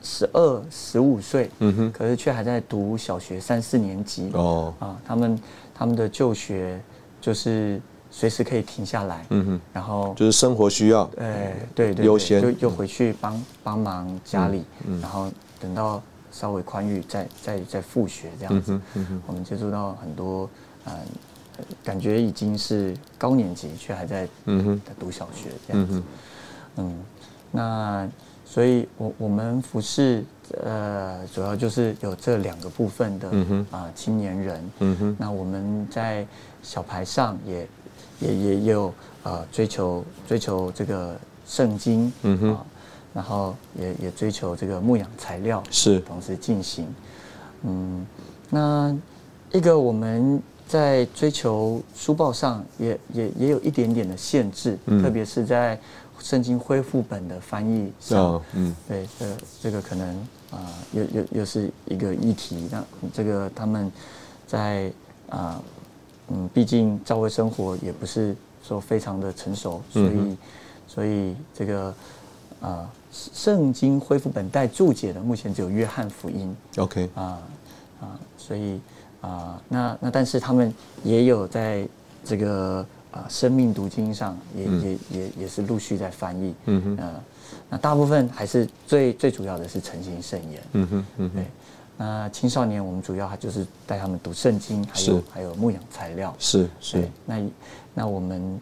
[0.03, 5.41] 十十二、十五岁，嗯哼，可是却还在读小学三四年级，哦，啊，他们
[5.75, 6.81] 他们的就学
[7.21, 14.65] 就是随时可以停下来，嗯哼，然后就是生活需要，哎，对对，优先就又回去帮帮忙家里，
[15.01, 20.49] 然后等到稍微宽裕再再再复学这样子，嗯哼，我们接触到很多，
[20.87, 20.93] 嗯。
[21.85, 24.27] 感觉已经是高年级，却还在
[24.99, 26.03] 读小学这样子。
[26.77, 26.99] 嗯，
[27.53, 28.09] 那
[28.53, 30.23] 所以，我我们服饰
[30.63, 33.31] 呃，主要就是有这两个部分的
[33.71, 34.71] 啊青年人。
[34.81, 36.27] 嗯哼，那我们在
[36.63, 37.67] 小牌上也
[38.21, 42.13] 也也有呃追求追求这个圣经。
[42.25, 42.59] 嗯哼，
[43.15, 46.87] 然后也也追求这个牧养材料，是同时进行。
[47.63, 48.07] 嗯，
[48.51, 48.95] 那
[49.51, 50.43] 一个我们。
[50.69, 55.79] 在追求书报上，也也也有一点点的限制，特别是在
[56.23, 59.27] 圣经恢复本的翻译上，嗯，对，这
[59.63, 60.17] 这个可能
[60.51, 62.69] 啊，又又又是一个议题。
[62.71, 63.91] 那这个他们
[64.47, 64.93] 在
[65.29, 65.61] 啊，
[66.29, 70.37] 嗯，毕竟教会生活也不是说非常的成熟，所以
[70.87, 71.95] 所以这个
[72.61, 76.57] 啊，圣经恢复本带注解的，目前只有约翰福音。
[76.77, 77.43] OK，啊
[78.01, 78.81] 啊，所以。
[79.23, 81.87] 啊，那那但是他们也有在
[82.25, 86.55] 这个啊生命读经上，也也也也是陆续在翻译。
[86.67, 87.25] 嗯哼，呃，
[87.71, 90.63] 那大部分还是最最主要的是诚心圣言。
[90.73, 91.47] 嗯哼，嗯对。
[91.97, 96.35] 那青少年我们主要还就是带他们读圣经，还有还有牧养材料。
[96.39, 97.09] 是是。
[97.25, 97.41] 那
[97.95, 98.61] 那我们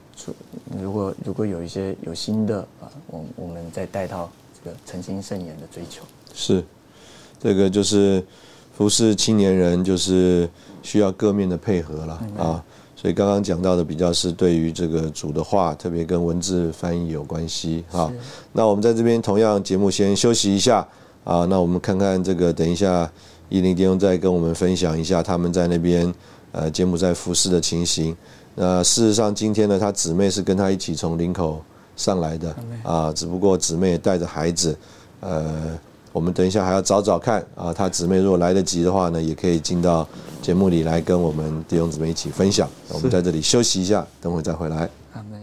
[0.78, 4.30] 如果如果有一些有新的啊，我我们再带到
[4.62, 6.04] 这个诚心圣言的追求。
[6.34, 6.62] 是，
[7.40, 8.22] 这个就是。
[8.72, 10.48] 服侍青年人，就是
[10.82, 12.64] 需要各面的配合了啊。
[13.00, 18.12] 所以刚刚讲到的比较是对于这个主的话，特别跟文字翻译有关系哈。
[18.52, 20.86] 那我们在这边同样节目先休息一下
[21.24, 21.46] 啊。
[21.46, 23.10] 那我们看看这个，等一下
[23.48, 26.12] 伊林弟兄再跟我们分享一下他们在那边
[26.52, 28.14] 呃柬埔寨服侍的情形。
[28.54, 31.62] 那事实上今天呢，他姊妹是跟他一起从林口
[31.96, 34.76] 上来的啊，只不过姊妹带着孩子
[35.20, 35.78] 呃。
[36.12, 40.06] 我们等一下还要找找看啊，他姊妹如果来得及的话呢，也可以进到
[40.42, 42.68] 节目里来跟我们弟兄姊妹一起分享。
[42.88, 44.90] 我们在这里休息一下，等会再回来。
[45.12, 45.40] 阿门。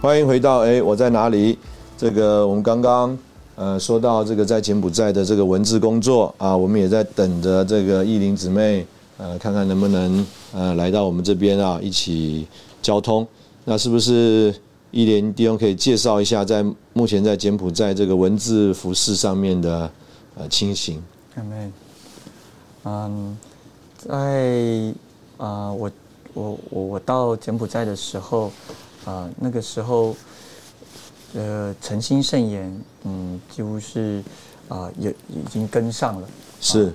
[0.00, 1.58] 欢迎回到哎，我在哪里？
[1.96, 3.16] 这个我们刚刚
[3.56, 8.86] 呃说到这个在柬埔寨的这个文字工作啊，我们也在等着这个艺林姊妹
[9.18, 12.46] 呃，看看能不能呃来到我们这边啊，一起
[12.82, 13.26] 交通。
[13.64, 14.54] 那是不是
[14.90, 19.90] 艺林弟兄可以介绍一下在目前在柬埔寨这个文字服饰上面的
[20.36, 21.02] 呃情形？
[22.84, 23.36] 嗯，
[23.98, 24.94] 在
[25.38, 25.90] 啊，我
[26.34, 28.52] 我我我到柬埔寨的时候，
[29.04, 30.14] 啊，那个时候，
[31.34, 34.22] 呃，诚心圣言，嗯，几乎是
[34.68, 36.28] 啊，也已经跟上了。
[36.60, 36.92] 是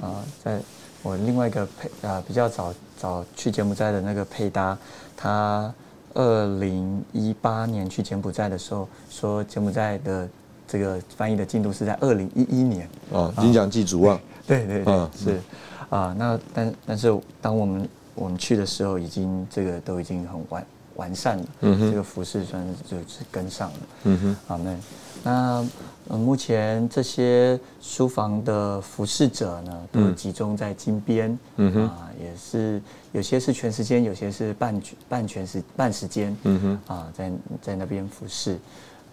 [0.00, 0.60] 啊，在
[1.02, 4.78] 我另外一个配啊比较早早去柬埔寨的那个配搭，
[5.16, 5.72] 他
[6.14, 10.28] 二零一八年去柬埔寨的时候，说柬埔寨的
[10.66, 12.88] 这个翻译的进度是在二零一一年。
[13.12, 14.20] 啊，金奖祭足啊。
[14.46, 15.40] 对对对，是，
[15.88, 24.76] 啊，那但但是当我们我们去的时候，已经这个都已经很完完善了，嗯，这个服饰算是就是跟上了，嗯哼，好那
[25.24, 25.68] 那
[26.08, 32.80] 呃目前这些书房的服饰者呢，都集中在金边，嗯哼，啊也是
[33.12, 38.58] 有些是全时间，有些是半半全时半时间，嗯哼，啊在在那边服饰，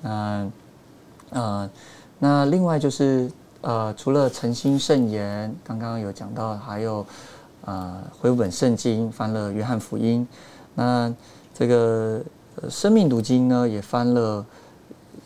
[0.01, 0.51] 那
[1.31, 1.69] 呃
[2.19, 3.31] 那另外就是。
[3.61, 7.05] 呃，除了诚心圣言，刚刚有讲到，还有
[7.65, 10.25] 呃，回本圣经翻了约翰福音，
[10.75, 11.13] 那
[11.59, 12.21] 这个
[12.69, 14.45] 生命读经呢，也翻了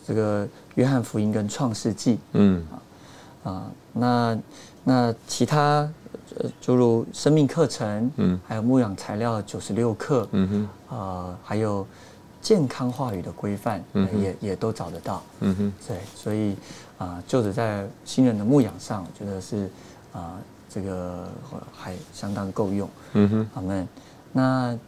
[0.04, 2.66] 这个约翰福音跟创世纪，嗯，
[3.44, 4.40] 啊，那
[4.84, 5.88] 那其他
[6.60, 11.86] 诸如生命课程，嗯，还有牧养材料九十六课，嗯哼，啊，还有
[12.42, 16.56] 健康话语的规范，嗯，也也都找得到，嗯哼，对，所以。
[17.00, 19.70] 啊，就是在新人的牧养上，我觉得是
[20.14, 20.38] 啊，
[20.70, 21.28] 这个
[21.74, 22.90] 还相当够用。
[23.14, 23.86] 嗯哼，好们，
[24.32, 24.80] 那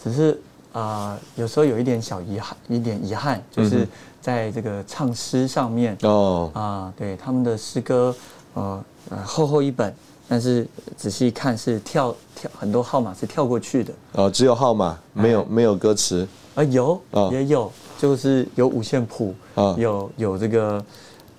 [0.00, 0.40] 只是
[0.74, 3.88] 啊，有时候有一点小遗憾，一点遗憾，就是
[4.20, 8.14] 在这个唱诗上面哦啊，对他们的诗歌，
[8.52, 9.94] 呃呃，厚厚一本，
[10.28, 13.94] 但是仔细看是跳跳很多号码是跳过去的。
[14.12, 16.62] 哦，只有号码，没有没有歌词啊？
[16.64, 20.84] 有也有，就是有五线谱啊，有有这个。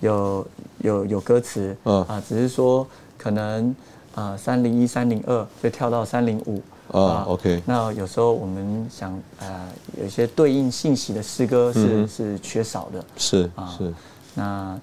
[0.01, 0.45] 有
[0.79, 2.85] 有有歌词，啊，只是说
[3.17, 3.73] 可能
[4.15, 7.61] 啊三零一三零二就跳到三零五啊，OK。
[7.65, 13.93] 那有时候我们想呃有一些对应信息的诗歌是是缺少的，是啊是。
[14.33, 14.79] 那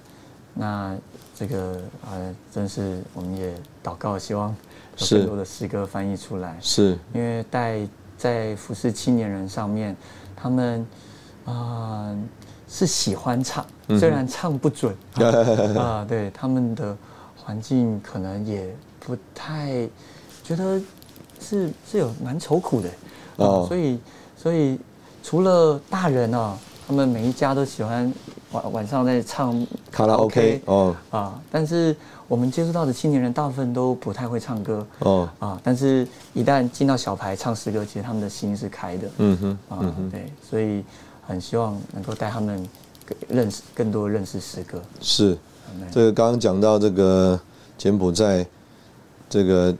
[0.53, 0.97] 那
[1.35, 4.55] 这个呃真是我们也祷告，希望
[4.97, 7.79] 有更多的诗歌翻译出来，是因为带
[8.17, 9.95] 在服侍青年人上面，
[10.35, 10.87] 他们
[11.45, 12.15] 啊。
[12.75, 13.63] 是喜欢唱，
[13.99, 14.95] 虽然唱不准
[15.77, 16.97] 啊，对他们的
[17.37, 19.87] 环境可能也不太
[20.43, 20.79] 觉得
[21.39, 22.89] 是是有蛮愁苦的。
[23.37, 23.99] 哦，所以
[24.37, 24.79] 所以
[25.23, 28.13] 除了大人啊，他们每一家都喜欢
[28.51, 30.95] 晚晚上在唱卡拉 OK 哦。
[31.09, 31.95] 啊，但是
[32.27, 35.29] 我们接触到的青年人大部分都不太会唱歌哦。
[35.39, 39.09] 啊，但是一旦进到小排唱诗歌，其实他们的心是开的。
[39.17, 40.83] 嗯哼啊对，所以。
[41.25, 42.67] 很希望能够带他们
[43.29, 44.81] 认识更多认识诗歌。
[44.99, 45.37] 是，
[45.89, 47.39] 这个刚刚讲到这个
[47.77, 48.45] 柬埔寨
[49.33, 49.75] 这个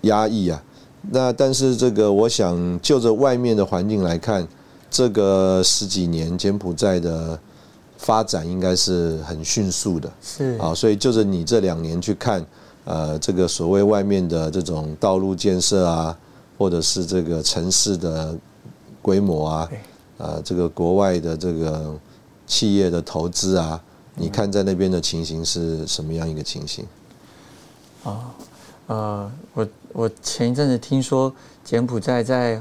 [0.00, 0.62] 压抑啊，
[1.10, 4.48] 那但是这个我想就着外面的环境来看，
[4.90, 7.38] 这个十几年柬埔寨的
[7.98, 10.10] 发展应该是很迅速的。
[10.22, 12.42] 是啊，所以就着你这两年去看，
[12.86, 16.18] 呃，这个所谓外面的这种道路建设啊，
[16.56, 18.34] 或者是这个城市的
[19.02, 19.68] 规模啊。
[20.16, 21.94] 呃，这个国外的这个
[22.46, 23.78] 企业的投资啊，
[24.14, 26.86] 你看在那边的情形是什么样一个情形？
[28.04, 28.34] 啊，
[28.86, 31.32] 呃，我我前一阵子听说
[31.64, 32.60] 柬埔寨在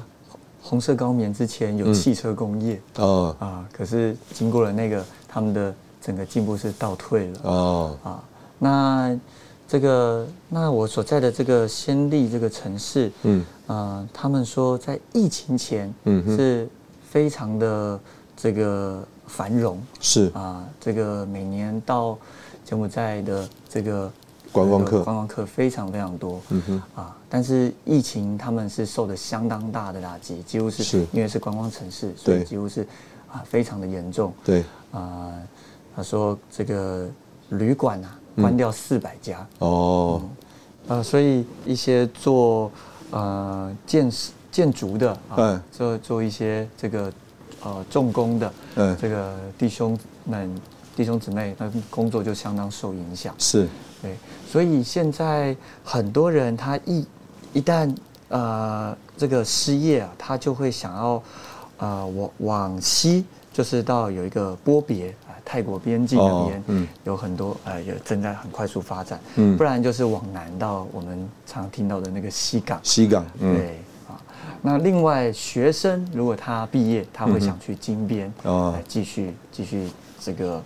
[0.62, 3.36] 红色高棉之前有汽车工业哦。
[3.40, 7.98] 啊，可是经过了那个他们的整个进步是倒退了哦。
[8.04, 8.24] 啊，
[8.60, 9.20] 那
[9.68, 13.46] 这个那我所在的这个先例这个城市嗯。
[13.68, 16.68] 啊，他们说在疫情前嗯是。
[17.08, 17.98] 非常的
[18.36, 20.30] 这个繁荣是。
[20.34, 22.18] 啊，这个每年到
[22.66, 24.12] 柬埔寨的这个
[24.56, 25.04] 观光客。
[25.04, 26.82] 观光客非常非常多，嗯哼。
[26.96, 32.88] 啊，但是疫情他们是受的相当大的打击，几乎是因为是观光城市，所以几乎是
[33.32, 34.34] 啊非常的严重。
[34.44, 34.64] 对。
[34.92, 35.34] 啊，
[35.96, 37.08] 他说这个
[37.50, 39.46] 旅馆啊关掉四百家。
[39.60, 40.22] 哦，
[40.88, 42.72] 呃，所以一些做
[43.12, 44.10] 呃建。
[44.56, 47.12] 建筑的啊，做做一些这个
[47.62, 50.62] 呃重工的，嗯，这个弟兄们
[50.96, 53.36] 弟兄姊妹，那工作就相当受影响。
[53.38, 53.68] 是，
[54.06, 54.16] 对，
[54.48, 57.06] 所以现在很多人他一
[57.54, 57.94] 一旦
[58.30, 61.24] 呃这个失业啊，他就会想要
[61.78, 74.22] 呃，往往西就是到有一个波别啊，泰国边境那边，嗯，有很多呃，有正在很快速发展，嗯，不然就是往南到我们常听到的那个西港，西港，对啊。
[74.62, 79.90] 那另外学生如果他毕业，他会想去金边哦，来继续继续
[80.20, 80.62] 这个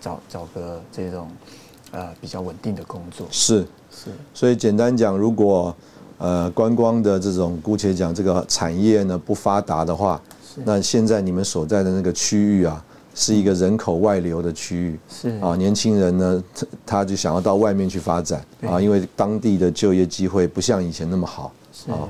[0.00, 1.28] 找找个这种
[1.92, 3.64] 呃比较稳定的工作，是。
[3.90, 4.10] 是。
[4.34, 5.74] 所以简单讲，如果
[6.18, 10.20] 呃观光的这种姑且讲这个产业呢不发达的话。
[10.66, 12.84] 那现在你们所在的那个区域啊，
[13.14, 15.30] 是一个人口外流的区域，是。
[15.40, 21.50] 啊，年轻人呢，他他就想要到外面去发展啊，因为当地的就业机会不像以前那么好。
[21.88, 22.04] 啊，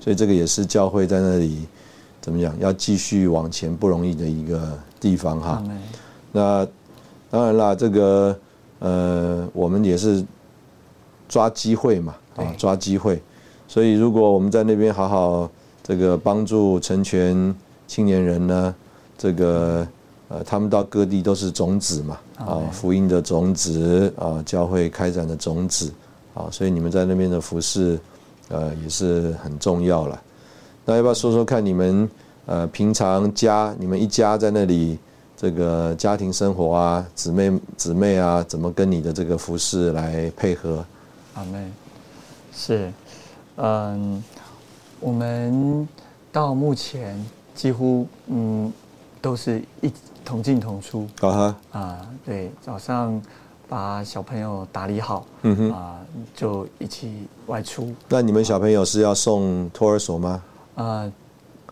[0.00, 1.68] 所以这个也是教会在那里
[2.22, 5.62] 怎么讲，要继续往前不容易的一个地方哈。
[6.32, 6.66] 那
[7.30, 8.34] 当然啦，这个
[8.82, 10.22] 呃，我们也是
[11.28, 13.22] 抓机会嘛，啊，抓机会，
[13.66, 15.50] 所以如果我们在那边好好
[15.82, 17.54] 这个帮助成全。
[17.88, 18.74] 青年人呢，
[19.18, 19.86] 这个
[20.28, 25.92] 呃，他们到各地都是种子嘛，啊，福音的种子啊，教会开展的种子
[26.32, 28.00] 啊，所以你们在那边的服饰，
[28.48, 30.18] 呃，也是很重要了。
[30.86, 32.08] 那要不要说说看你们
[32.46, 34.98] 呃平常家你们一家在那里
[35.42, 40.84] 这个家庭生活啊，姊妹姊妹啊，怎么跟你的这个服饰来配合？
[41.34, 41.68] 阿妹，
[42.54, 42.92] 是，
[43.56, 44.22] 嗯，
[45.00, 45.88] 我们
[46.30, 47.20] 到目前。
[47.54, 48.72] 几乎嗯，
[49.20, 49.92] 都是一
[50.24, 53.20] 同进同出啊哈啊，对，早上
[53.68, 55.98] 把小朋友打理好，嗯哼啊，
[56.36, 57.92] 就一起外出。
[58.08, 60.42] 那你们小朋友是要送托儿所吗？
[60.76, 61.12] 啊，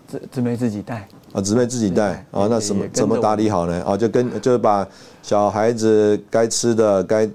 [0.09, 3.83] 姊姊妹自己带啊，姊妹自己带啊，那什么怎么打理好呢？
[3.85, 4.87] 啊，就跟就是把
[5.23, 7.29] 小孩子该吃的、该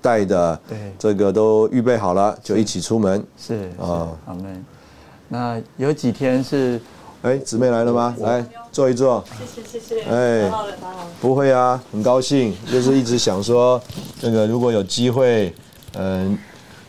[0.00, 3.24] 带的，对，这个都预备好了，就一起出门。
[3.36, 4.64] 是啊，好们
[5.28, 6.80] 那有几天是。
[7.22, 8.16] 哎，姊妹来了吗？
[8.18, 9.22] 来坐一坐。
[9.38, 10.02] 谢谢谢谢。
[10.10, 10.50] 哎，
[11.20, 13.80] 不会啊，很高兴，就是一直想说，
[14.20, 15.54] 这个如果有机会，
[15.94, 16.36] 嗯，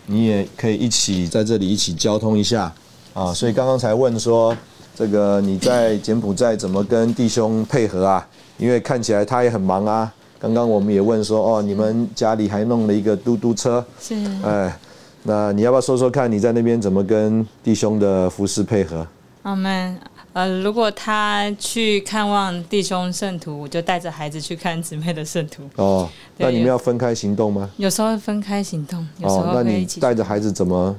[0.08, 2.74] 你也可以一起在这里一起交通一下
[3.14, 3.32] 啊。
[3.32, 4.58] 所以刚刚才问说，
[4.96, 8.28] 这个你在柬埔寨怎么跟弟兄配合啊？
[8.58, 10.12] 因为看起来他也很忙啊。
[10.40, 13.84] 刚刚我们也问说，哦，你们家里还弄了一个嘟嘟车。
[14.00, 14.16] 是。
[14.44, 14.78] 哎，
[15.24, 19.08] 那你要不要说说看，你在那边怎么跟弟兄的服饰配合？
[19.42, 19.98] 我们。
[20.34, 25.62] 呃，如果他去看望弟兄圣徒，我就带着孩子去看姊妹的圣徒。
[25.76, 27.70] 哦，那你们要分开行动吗？
[27.78, 30.00] 有时候分开行动，有时候一起。
[30.00, 30.96] 带着孩子怎么？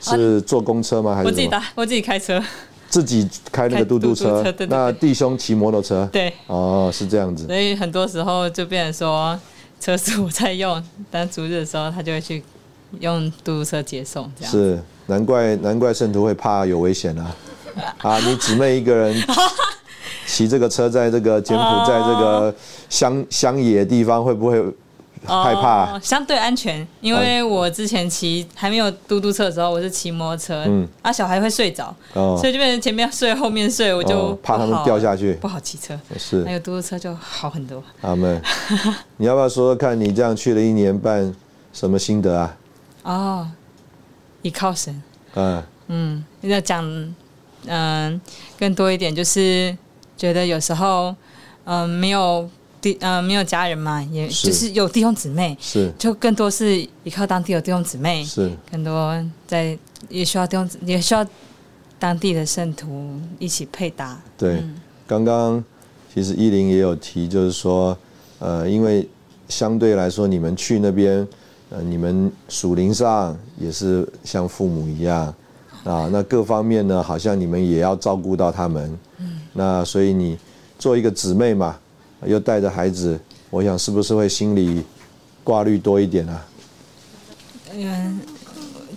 [0.00, 1.14] 是坐公车吗？
[1.14, 2.42] 还是我自己打，我自己开车。
[2.92, 4.44] 自己开那个嘟嘟车。
[4.68, 6.06] 那弟兄骑摩托车。
[6.12, 6.30] 对。
[6.46, 7.46] 哦，是这样子。
[7.46, 9.40] 所以很多时候就变成说，
[9.80, 12.44] 车是我在用，但主日的时候他就会去
[13.00, 14.30] 用嘟嘟车接送。
[14.38, 17.34] 这样是难怪难怪圣徒会怕有危险啊。
[18.02, 19.24] 啊，你姊妹一个人
[20.26, 22.54] 骑这个车，在这个柬埔寨这个
[22.90, 24.62] 乡乡野地方，会不会
[25.26, 25.98] 害怕？
[26.00, 35.98] 相对安全，因为我之前骑还没有嘟嘟车的时候，我是骑摩托车，嗯，啊，小孩会睡着，所以就变成前面睡，后面睡，我就怕他们掉下去，不好骑车。
[36.18, 37.82] 是，还有嘟嘟车就好很多。
[38.00, 38.40] 阿妹，
[39.18, 41.34] 你要不要说说看你这样去了一年半，
[41.72, 42.56] 什么心得啊？
[43.02, 43.48] 哦，
[44.42, 45.02] 依靠神。
[45.34, 47.14] 嗯嗯，你在讲。
[47.64, 48.20] 嗯，
[48.58, 49.72] 更多一点就是
[50.16, 51.14] 觉得有时候，
[51.62, 52.50] 嗯，没有
[52.82, 59.78] 弟，嗯，没有家人嘛，也就是有弟兄姊妹，是，就更多是依靠当地有弟兄姊妹，是，更多在
[60.10, 61.26] 也需要弟兄，也需要
[61.98, 64.20] 当地的圣徒一起配搭。
[64.36, 64.62] 对，
[65.06, 65.64] 刚刚
[66.12, 67.96] 其实依林也有提，就是说，
[68.40, 69.08] 呃，因为
[69.48, 71.26] 相对来说，你们去那边，
[71.70, 75.34] 呃，你们属灵上也是像父母一样。
[75.84, 78.98] 啊，那各方面呢，好像你们也要照顾到他们。
[79.18, 80.38] 嗯，那所以你
[80.78, 81.76] 做一个姊妹嘛，
[82.26, 83.20] 又带着孩子，
[83.50, 84.84] 我想是不是会心里
[85.44, 86.46] 挂虑多一点啊？
[87.72, 88.20] 嗯，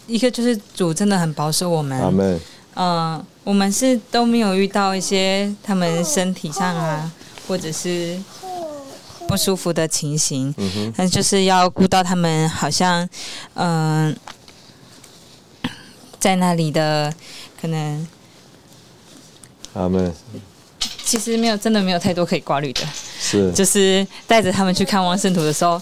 [0.08, 2.00] 一个就是主真的很保守我们。
[2.02, 2.40] 阿门。
[2.76, 7.12] 嗯，我们是都没有遇到一些他们身体上啊，
[7.48, 8.20] 或者是
[9.28, 10.54] 不舒服的情形。
[10.58, 10.94] 嗯哼。
[10.98, 13.08] 但就是要顾到他们，好像
[13.54, 14.16] 嗯。
[16.18, 17.14] 在那里的
[17.62, 18.08] 可能，
[19.72, 20.12] 他们
[21.06, 22.82] 其实没有，真的没有太多可以挂虑的。
[23.20, 25.80] 是，就是带着他们去看望圣徒的时候，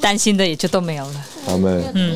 [0.00, 1.24] 担心的也就都没有了。
[1.46, 2.14] 他们，嗯，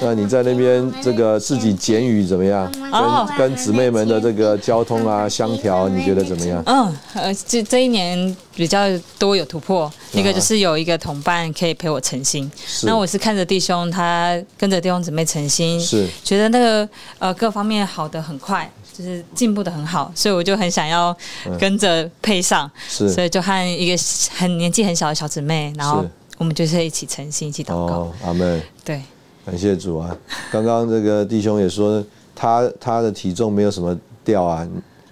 [0.00, 2.70] 那你在那边这个自己简语怎么样？
[2.90, 6.62] 跟跟姊妹们的这个交通啊相调，你觉得怎么样？
[6.66, 8.86] 嗯，呃，这这一年比较
[9.18, 12.50] 多有突破，那个就是有一个同伴可以陪我诚心。
[12.84, 16.88] 那我是看着弟兄他跟着弟兄姊妹诚心，是觉得那个
[17.18, 18.70] 呃各方面好的很快。
[18.90, 21.16] 就是进步的很好，所以我就很想要
[21.56, 24.02] 跟着配上，所以就和一个
[24.36, 26.04] 很年纪很小的小姊妹，然后
[26.36, 28.12] 我们就是一起诚心一起祷告。
[28.24, 28.60] 阿门。
[28.84, 29.00] 对，
[29.48, 30.14] 感谢主啊！
[30.52, 34.66] 刚刚这个弟兄也说，他他的体重没有什么掉啊，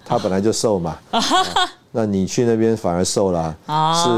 [0.04, 0.98] 他本来就瘦嘛。
[1.92, 4.10] 那你去那边反而瘦了，是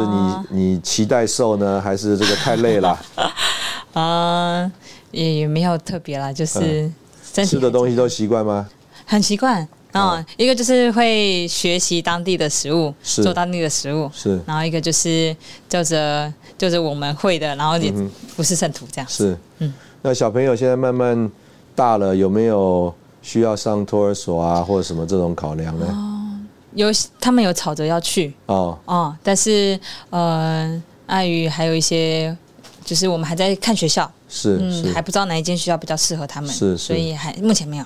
[0.51, 2.99] 你你期待瘦呢，还是这个太累了？
[3.95, 4.69] 啊，
[5.13, 6.91] 也也没有特别啦，就是
[7.23, 8.69] 吃的东西都习惯吗？
[9.07, 15.35] 很习惯，嗯，一个就是会学习当地的食物，做当地的食物，是，然后一个就是
[15.69, 17.93] 就着就是我们会的，然后也
[18.37, 19.73] 不是圣徒这样，是，嗯，
[20.03, 21.31] 那小朋友现在慢慢
[21.75, 26.35] 大了，有没有需要上托儿所啊，或者什么这种考量呢？
[26.75, 26.89] 有，
[27.19, 29.79] 他们有吵着要去，哦，哦，但是
[30.11, 32.37] 呃，碍于还有一些，
[32.85, 37.85] 就是我们还在看学校，是，嗯，还不知道哪一间学校比较适合他们，是，所以还目前没有。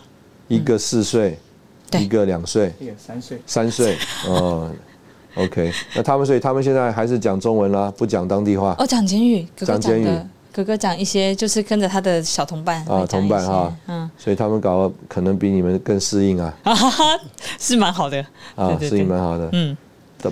[0.48, 1.38] 一个四岁，
[1.92, 3.96] 一个两岁，一个三岁，三岁
[4.26, 4.70] 哦。
[5.36, 8.74] OK，那他们所以他们现在还是讲中文啦，不讲当地话。
[8.78, 10.06] 哦，讲简语，讲简语。
[10.53, 16.55] 哥哥讲一些，就是跟着他的小同伴啊，同伴哈，嗯，所以他们搞可能比你们更适应啊，
[17.59, 18.24] 是蛮好的。
[18.55, 19.76] 啊，适应蛮好的，嗯，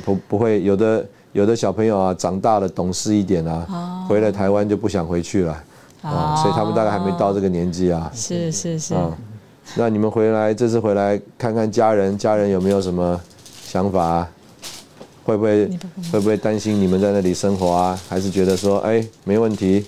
[0.05, 5.65] 不不会有的有的小朋友啊，长大了懂事一点啊，回来台湾就不想回去了。
[6.03, 8.95] 啊，所以他们大概还没到这个年纪啊，是是是。
[9.77, 13.21] 那你们回来这次回来看看家人，家人有没有什么
[13.65, 14.27] 想法？
[15.23, 15.67] 会不会
[16.11, 18.01] 会不会担心你们在那里生活啊？
[18.09, 19.85] 还是觉得说哎没问题，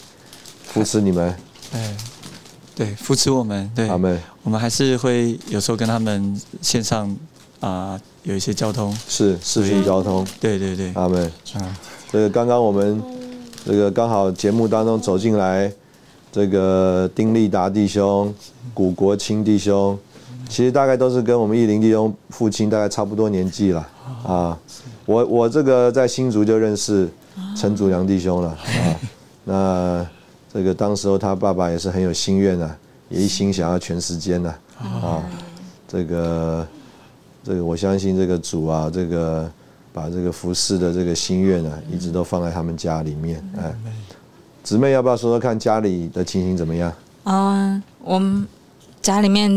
[0.73, 1.35] 扶持你们？
[1.73, 1.97] 哎，
[2.75, 3.71] 对，扶持我们。
[3.75, 7.15] 对，他们我们还是会有时候跟他们线上
[7.61, 10.27] 啊有一些交通，是视频交通。
[10.41, 11.79] 对对对，他们啊，
[12.11, 13.03] 这个刚刚我们
[13.65, 15.73] 这个刚好节目当中走进来。
[16.35, 18.35] 这个丁立达弟兄、
[18.73, 19.99] 古国清弟兄，
[20.49, 23.87] 其实大概都是跟我们义林弟兄父亲大概差不多年纪了
[24.25, 24.59] 啊。
[25.05, 27.07] 我我这个在新竹就认识
[27.55, 28.97] 陈祖良弟兄了啊。
[29.45, 30.07] 那
[30.53, 32.77] 这个当时候他爸爸也是很有心愿啊，
[33.09, 35.23] 也一心想要全时间呢啊。
[35.89, 36.67] 这个
[37.43, 39.51] 这个我相信这个主啊，这个
[39.93, 43.75] 把这个服侍的这个心愿啊，一直都放在他们家里面哎。
[44.63, 46.93] 姊妹要不要说说看家里的情形怎么样？
[47.25, 48.47] 嗯，我们
[49.01, 49.51] 家里面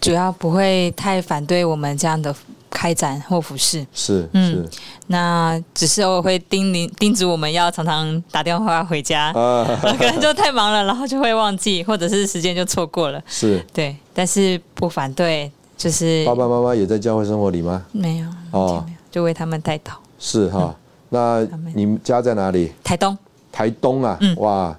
[0.00, 2.34] 主要不会太反对我们这样的
[2.70, 3.86] 开展或服饰。
[3.92, 4.66] 是，嗯，
[5.08, 13.20] 那只是偶尔会叮咛叮嘱我们要常常打电话回家， 可能就太忙了，然后就会忘记，或者是时间就错过了。
[13.26, 17.84] 是，对，但是不反对，就是爸爸妈妈也在教会生活里吗？
[17.92, 19.92] 没有，哦，就为他们代祷。
[20.18, 20.74] 是哈，
[21.08, 22.72] 那你们家在哪里？
[22.84, 23.16] 台东。
[23.52, 24.78] 台东啊，嗯哇，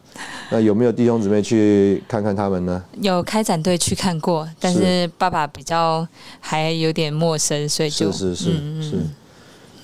[0.54, 2.84] 那有没有弟兄姊妹去看看他们呢？
[2.99, 6.06] 有开展队去看过，但是爸爸比较
[6.41, 8.97] 还有点陌生，所以就是是是是，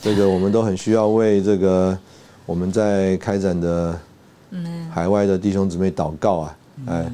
[0.01, 1.97] 这个我们都很需要为这个
[2.45, 3.97] 我们在开展的
[4.91, 6.57] 海外的弟兄姊妹祷告啊！
[6.87, 7.11] 哎，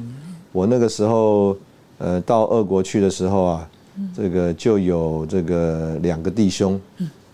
[0.50, 1.56] 我那个时候
[1.98, 3.68] 呃到俄国去的时候啊，
[4.16, 6.80] 这个就有这个两个弟兄，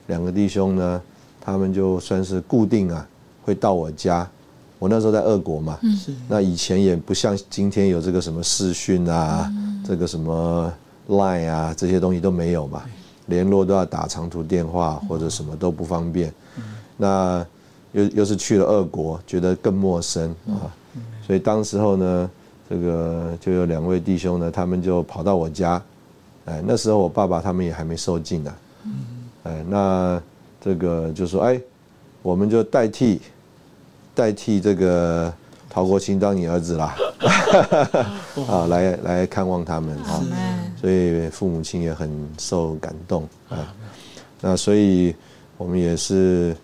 [0.09, 1.03] 两个弟兄呢，
[1.41, 3.07] 他们就算是固定啊。
[3.43, 4.29] 会到我家，
[4.81, 5.79] 我那时候在俄国嘛，
[6.27, 9.53] 那以前也不像今天有这个什么视讯啊，
[9.87, 10.73] 这个什么
[11.09, 12.83] Line 啊，这些东西都没有嘛，
[13.27, 16.33] 联络都要打长途电话或者什么都不方便。
[16.97, 17.47] 那
[17.93, 20.73] 又又是去了俄国，觉得更陌生啊，
[21.27, 22.31] 所以当时候呢，
[22.69, 25.81] 这个就有两位弟兄呢，他们就跑到我家，
[26.47, 28.55] 哎，那时候我爸爸他们也还没受尽呢，
[29.45, 30.23] 哎，那
[30.59, 31.61] 这个就说哎。
[32.23, 33.19] 我们就代替
[34.21, 35.33] 代替这个
[35.71, 36.95] 陶国清当你儿子啦，
[38.47, 40.21] 啊，来来看望他们啊，
[40.79, 43.75] 所以父母亲也很受感动啊。
[44.43, 45.15] 那所以
[45.57, 46.55] 我们也是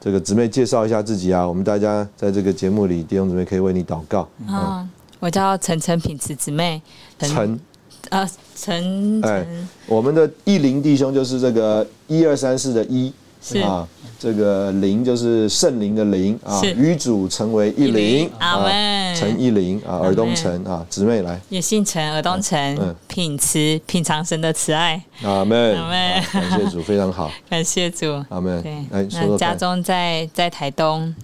[0.00, 4.88] 这个姊妹介绍一下自己啊，我们大家在这个节目里弟兄姊妹可以为你祷告啊。
[5.20, 6.80] 我叫陈陈品慈姊妹，
[7.18, 7.60] 陈
[8.08, 8.26] 啊
[8.56, 9.44] 陈哎，
[9.86, 13.12] 我们的一林弟兄就是这个一二三四的一
[13.62, 13.86] 啊。
[14.24, 18.64] 这个灵就是圣灵的灵啊，与主成为一灵啊，
[19.14, 28.62] 陈一灵啊，尔东城啊，姊妹来，也姓陈，尔东城，品慈，品尝神的慈爱，阿门，阿门，感谢主，非常好， 感谢主，阿门。
[28.62, 31.14] 对，那家中在在台东，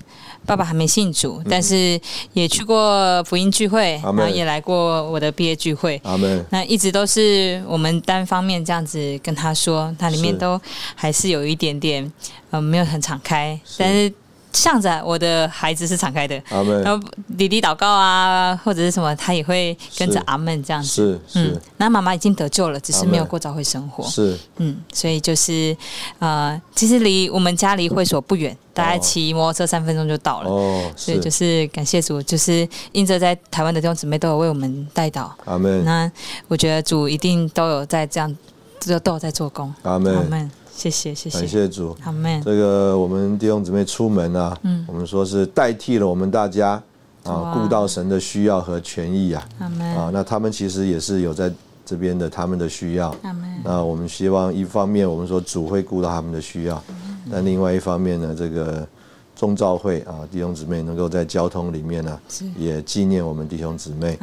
[0.47, 2.01] 爸爸还没信主，但是
[2.33, 6.01] 也去过福音聚会，然后也来过我的毕业聚会。
[6.05, 6.45] 阿门。
[6.51, 10.61] 那一直都是我们单方面这样子跟他说，他里面都
[10.95, 12.13] 还是有一点点，
[12.51, 14.13] 呃，没有很敞开，但是。
[14.53, 20.89] 向着我的孩子是敞开的，然后弟弟祷告啊，或者是什么，他也会跟着阿门这样子。
[20.89, 21.63] 是是。
[21.77, 24.05] 那妈妈已经得救了，只是没有过早会生活。
[24.05, 24.37] 是。
[24.57, 25.77] 嗯，所以就是
[26.19, 30.51] 呃，其实离我们家离会所不远，大概骑摩托车三分钟就到了。
[30.51, 30.91] 哦。
[30.97, 35.35] 所以就是感谢主，就是印着在台湾的弟兄姊妹都有为我们带到。
[35.45, 35.85] 阿门。
[35.85, 36.11] 那
[36.49, 38.37] 我觉得主一定都有在这样，
[38.85, 39.73] 都都有在做工。
[39.83, 40.15] 阿门。
[40.15, 40.51] 阿门。
[40.81, 41.95] 谢谢谢谢，感谢主。
[42.43, 46.83] 这个我们弟兄姊妹出门啊，嗯，我们说是代替了我们大家
[47.25, 49.47] 啊，顾到神的需要和权益啊。
[49.59, 51.53] 啊，那他们其实也是有在
[51.85, 53.15] 这边的他们的需要。
[53.63, 56.83] 那我们希望一方面我们说主会顾到他们的需要，
[57.31, 58.89] 但另外一方面呢，这个
[59.37, 62.19] 众召会啊，弟兄姊妹能够在交通里面呢，
[62.57, 64.19] 也纪念我们弟兄姊妹。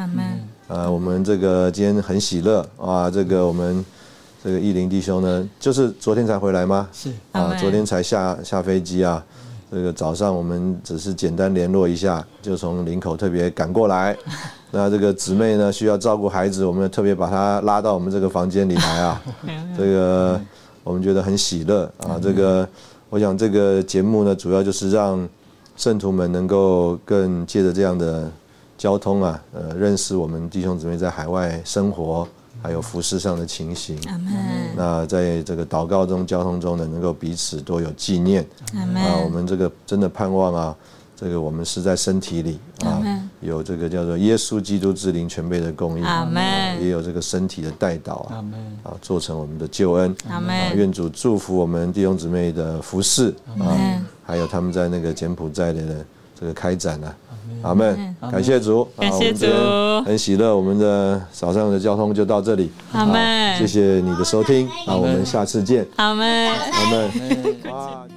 [0.68, 3.86] 啊，我们这个今天很喜乐啊，这个我们。
[4.48, 6.88] 这个义林弟兄呢，就是昨天才回来吗？
[6.94, 9.22] 是啊，昨天才下下飞机啊。
[9.70, 14.16] 这个早上我们只是简单联络一下，就从林口特别赶过来。
[14.72, 19.22] 那这个姊妹呢，需要照顾孩子，我们特别把她拉到我们这个房间里来啊。
[19.78, 20.40] 这个
[20.82, 22.18] 我们觉得很喜乐啊。
[22.24, 22.66] 这个
[23.10, 25.28] 我想这个节目呢，主要就是让
[25.76, 28.32] 圣徒们能够更借着这样的
[28.78, 32.26] 交通啊，呃，认识我们弟兄姊妹在海外生活。
[32.68, 33.98] 还有服饰上的情形，
[34.76, 38.46] 那在这个祷告中、交通中呢，能够彼此多有纪念。
[38.74, 38.84] 啊，
[39.24, 40.76] 我们这个真的盼望啊，
[41.16, 43.02] 这个我们是在身体里啊，
[43.40, 46.06] 有这个叫做耶稣基督之灵全备的供应，
[46.82, 48.44] 也有这个身体的带导啊，
[48.84, 50.14] 啊，做成我们的救恩。
[50.76, 56.06] 愿主祝福我们弟兄姊妹的服饰啊，还有他们在那个柬埔寨的
[56.38, 57.16] 这个开展呢。
[57.62, 59.46] 阿门，感谢主，感谢主，
[60.06, 60.56] 很喜乐。
[60.56, 62.72] 我们的早上的交通就到这里。
[62.94, 65.86] 阿门，谢谢你的收听，那我们下次见。
[65.96, 68.17] 阿门，阿门。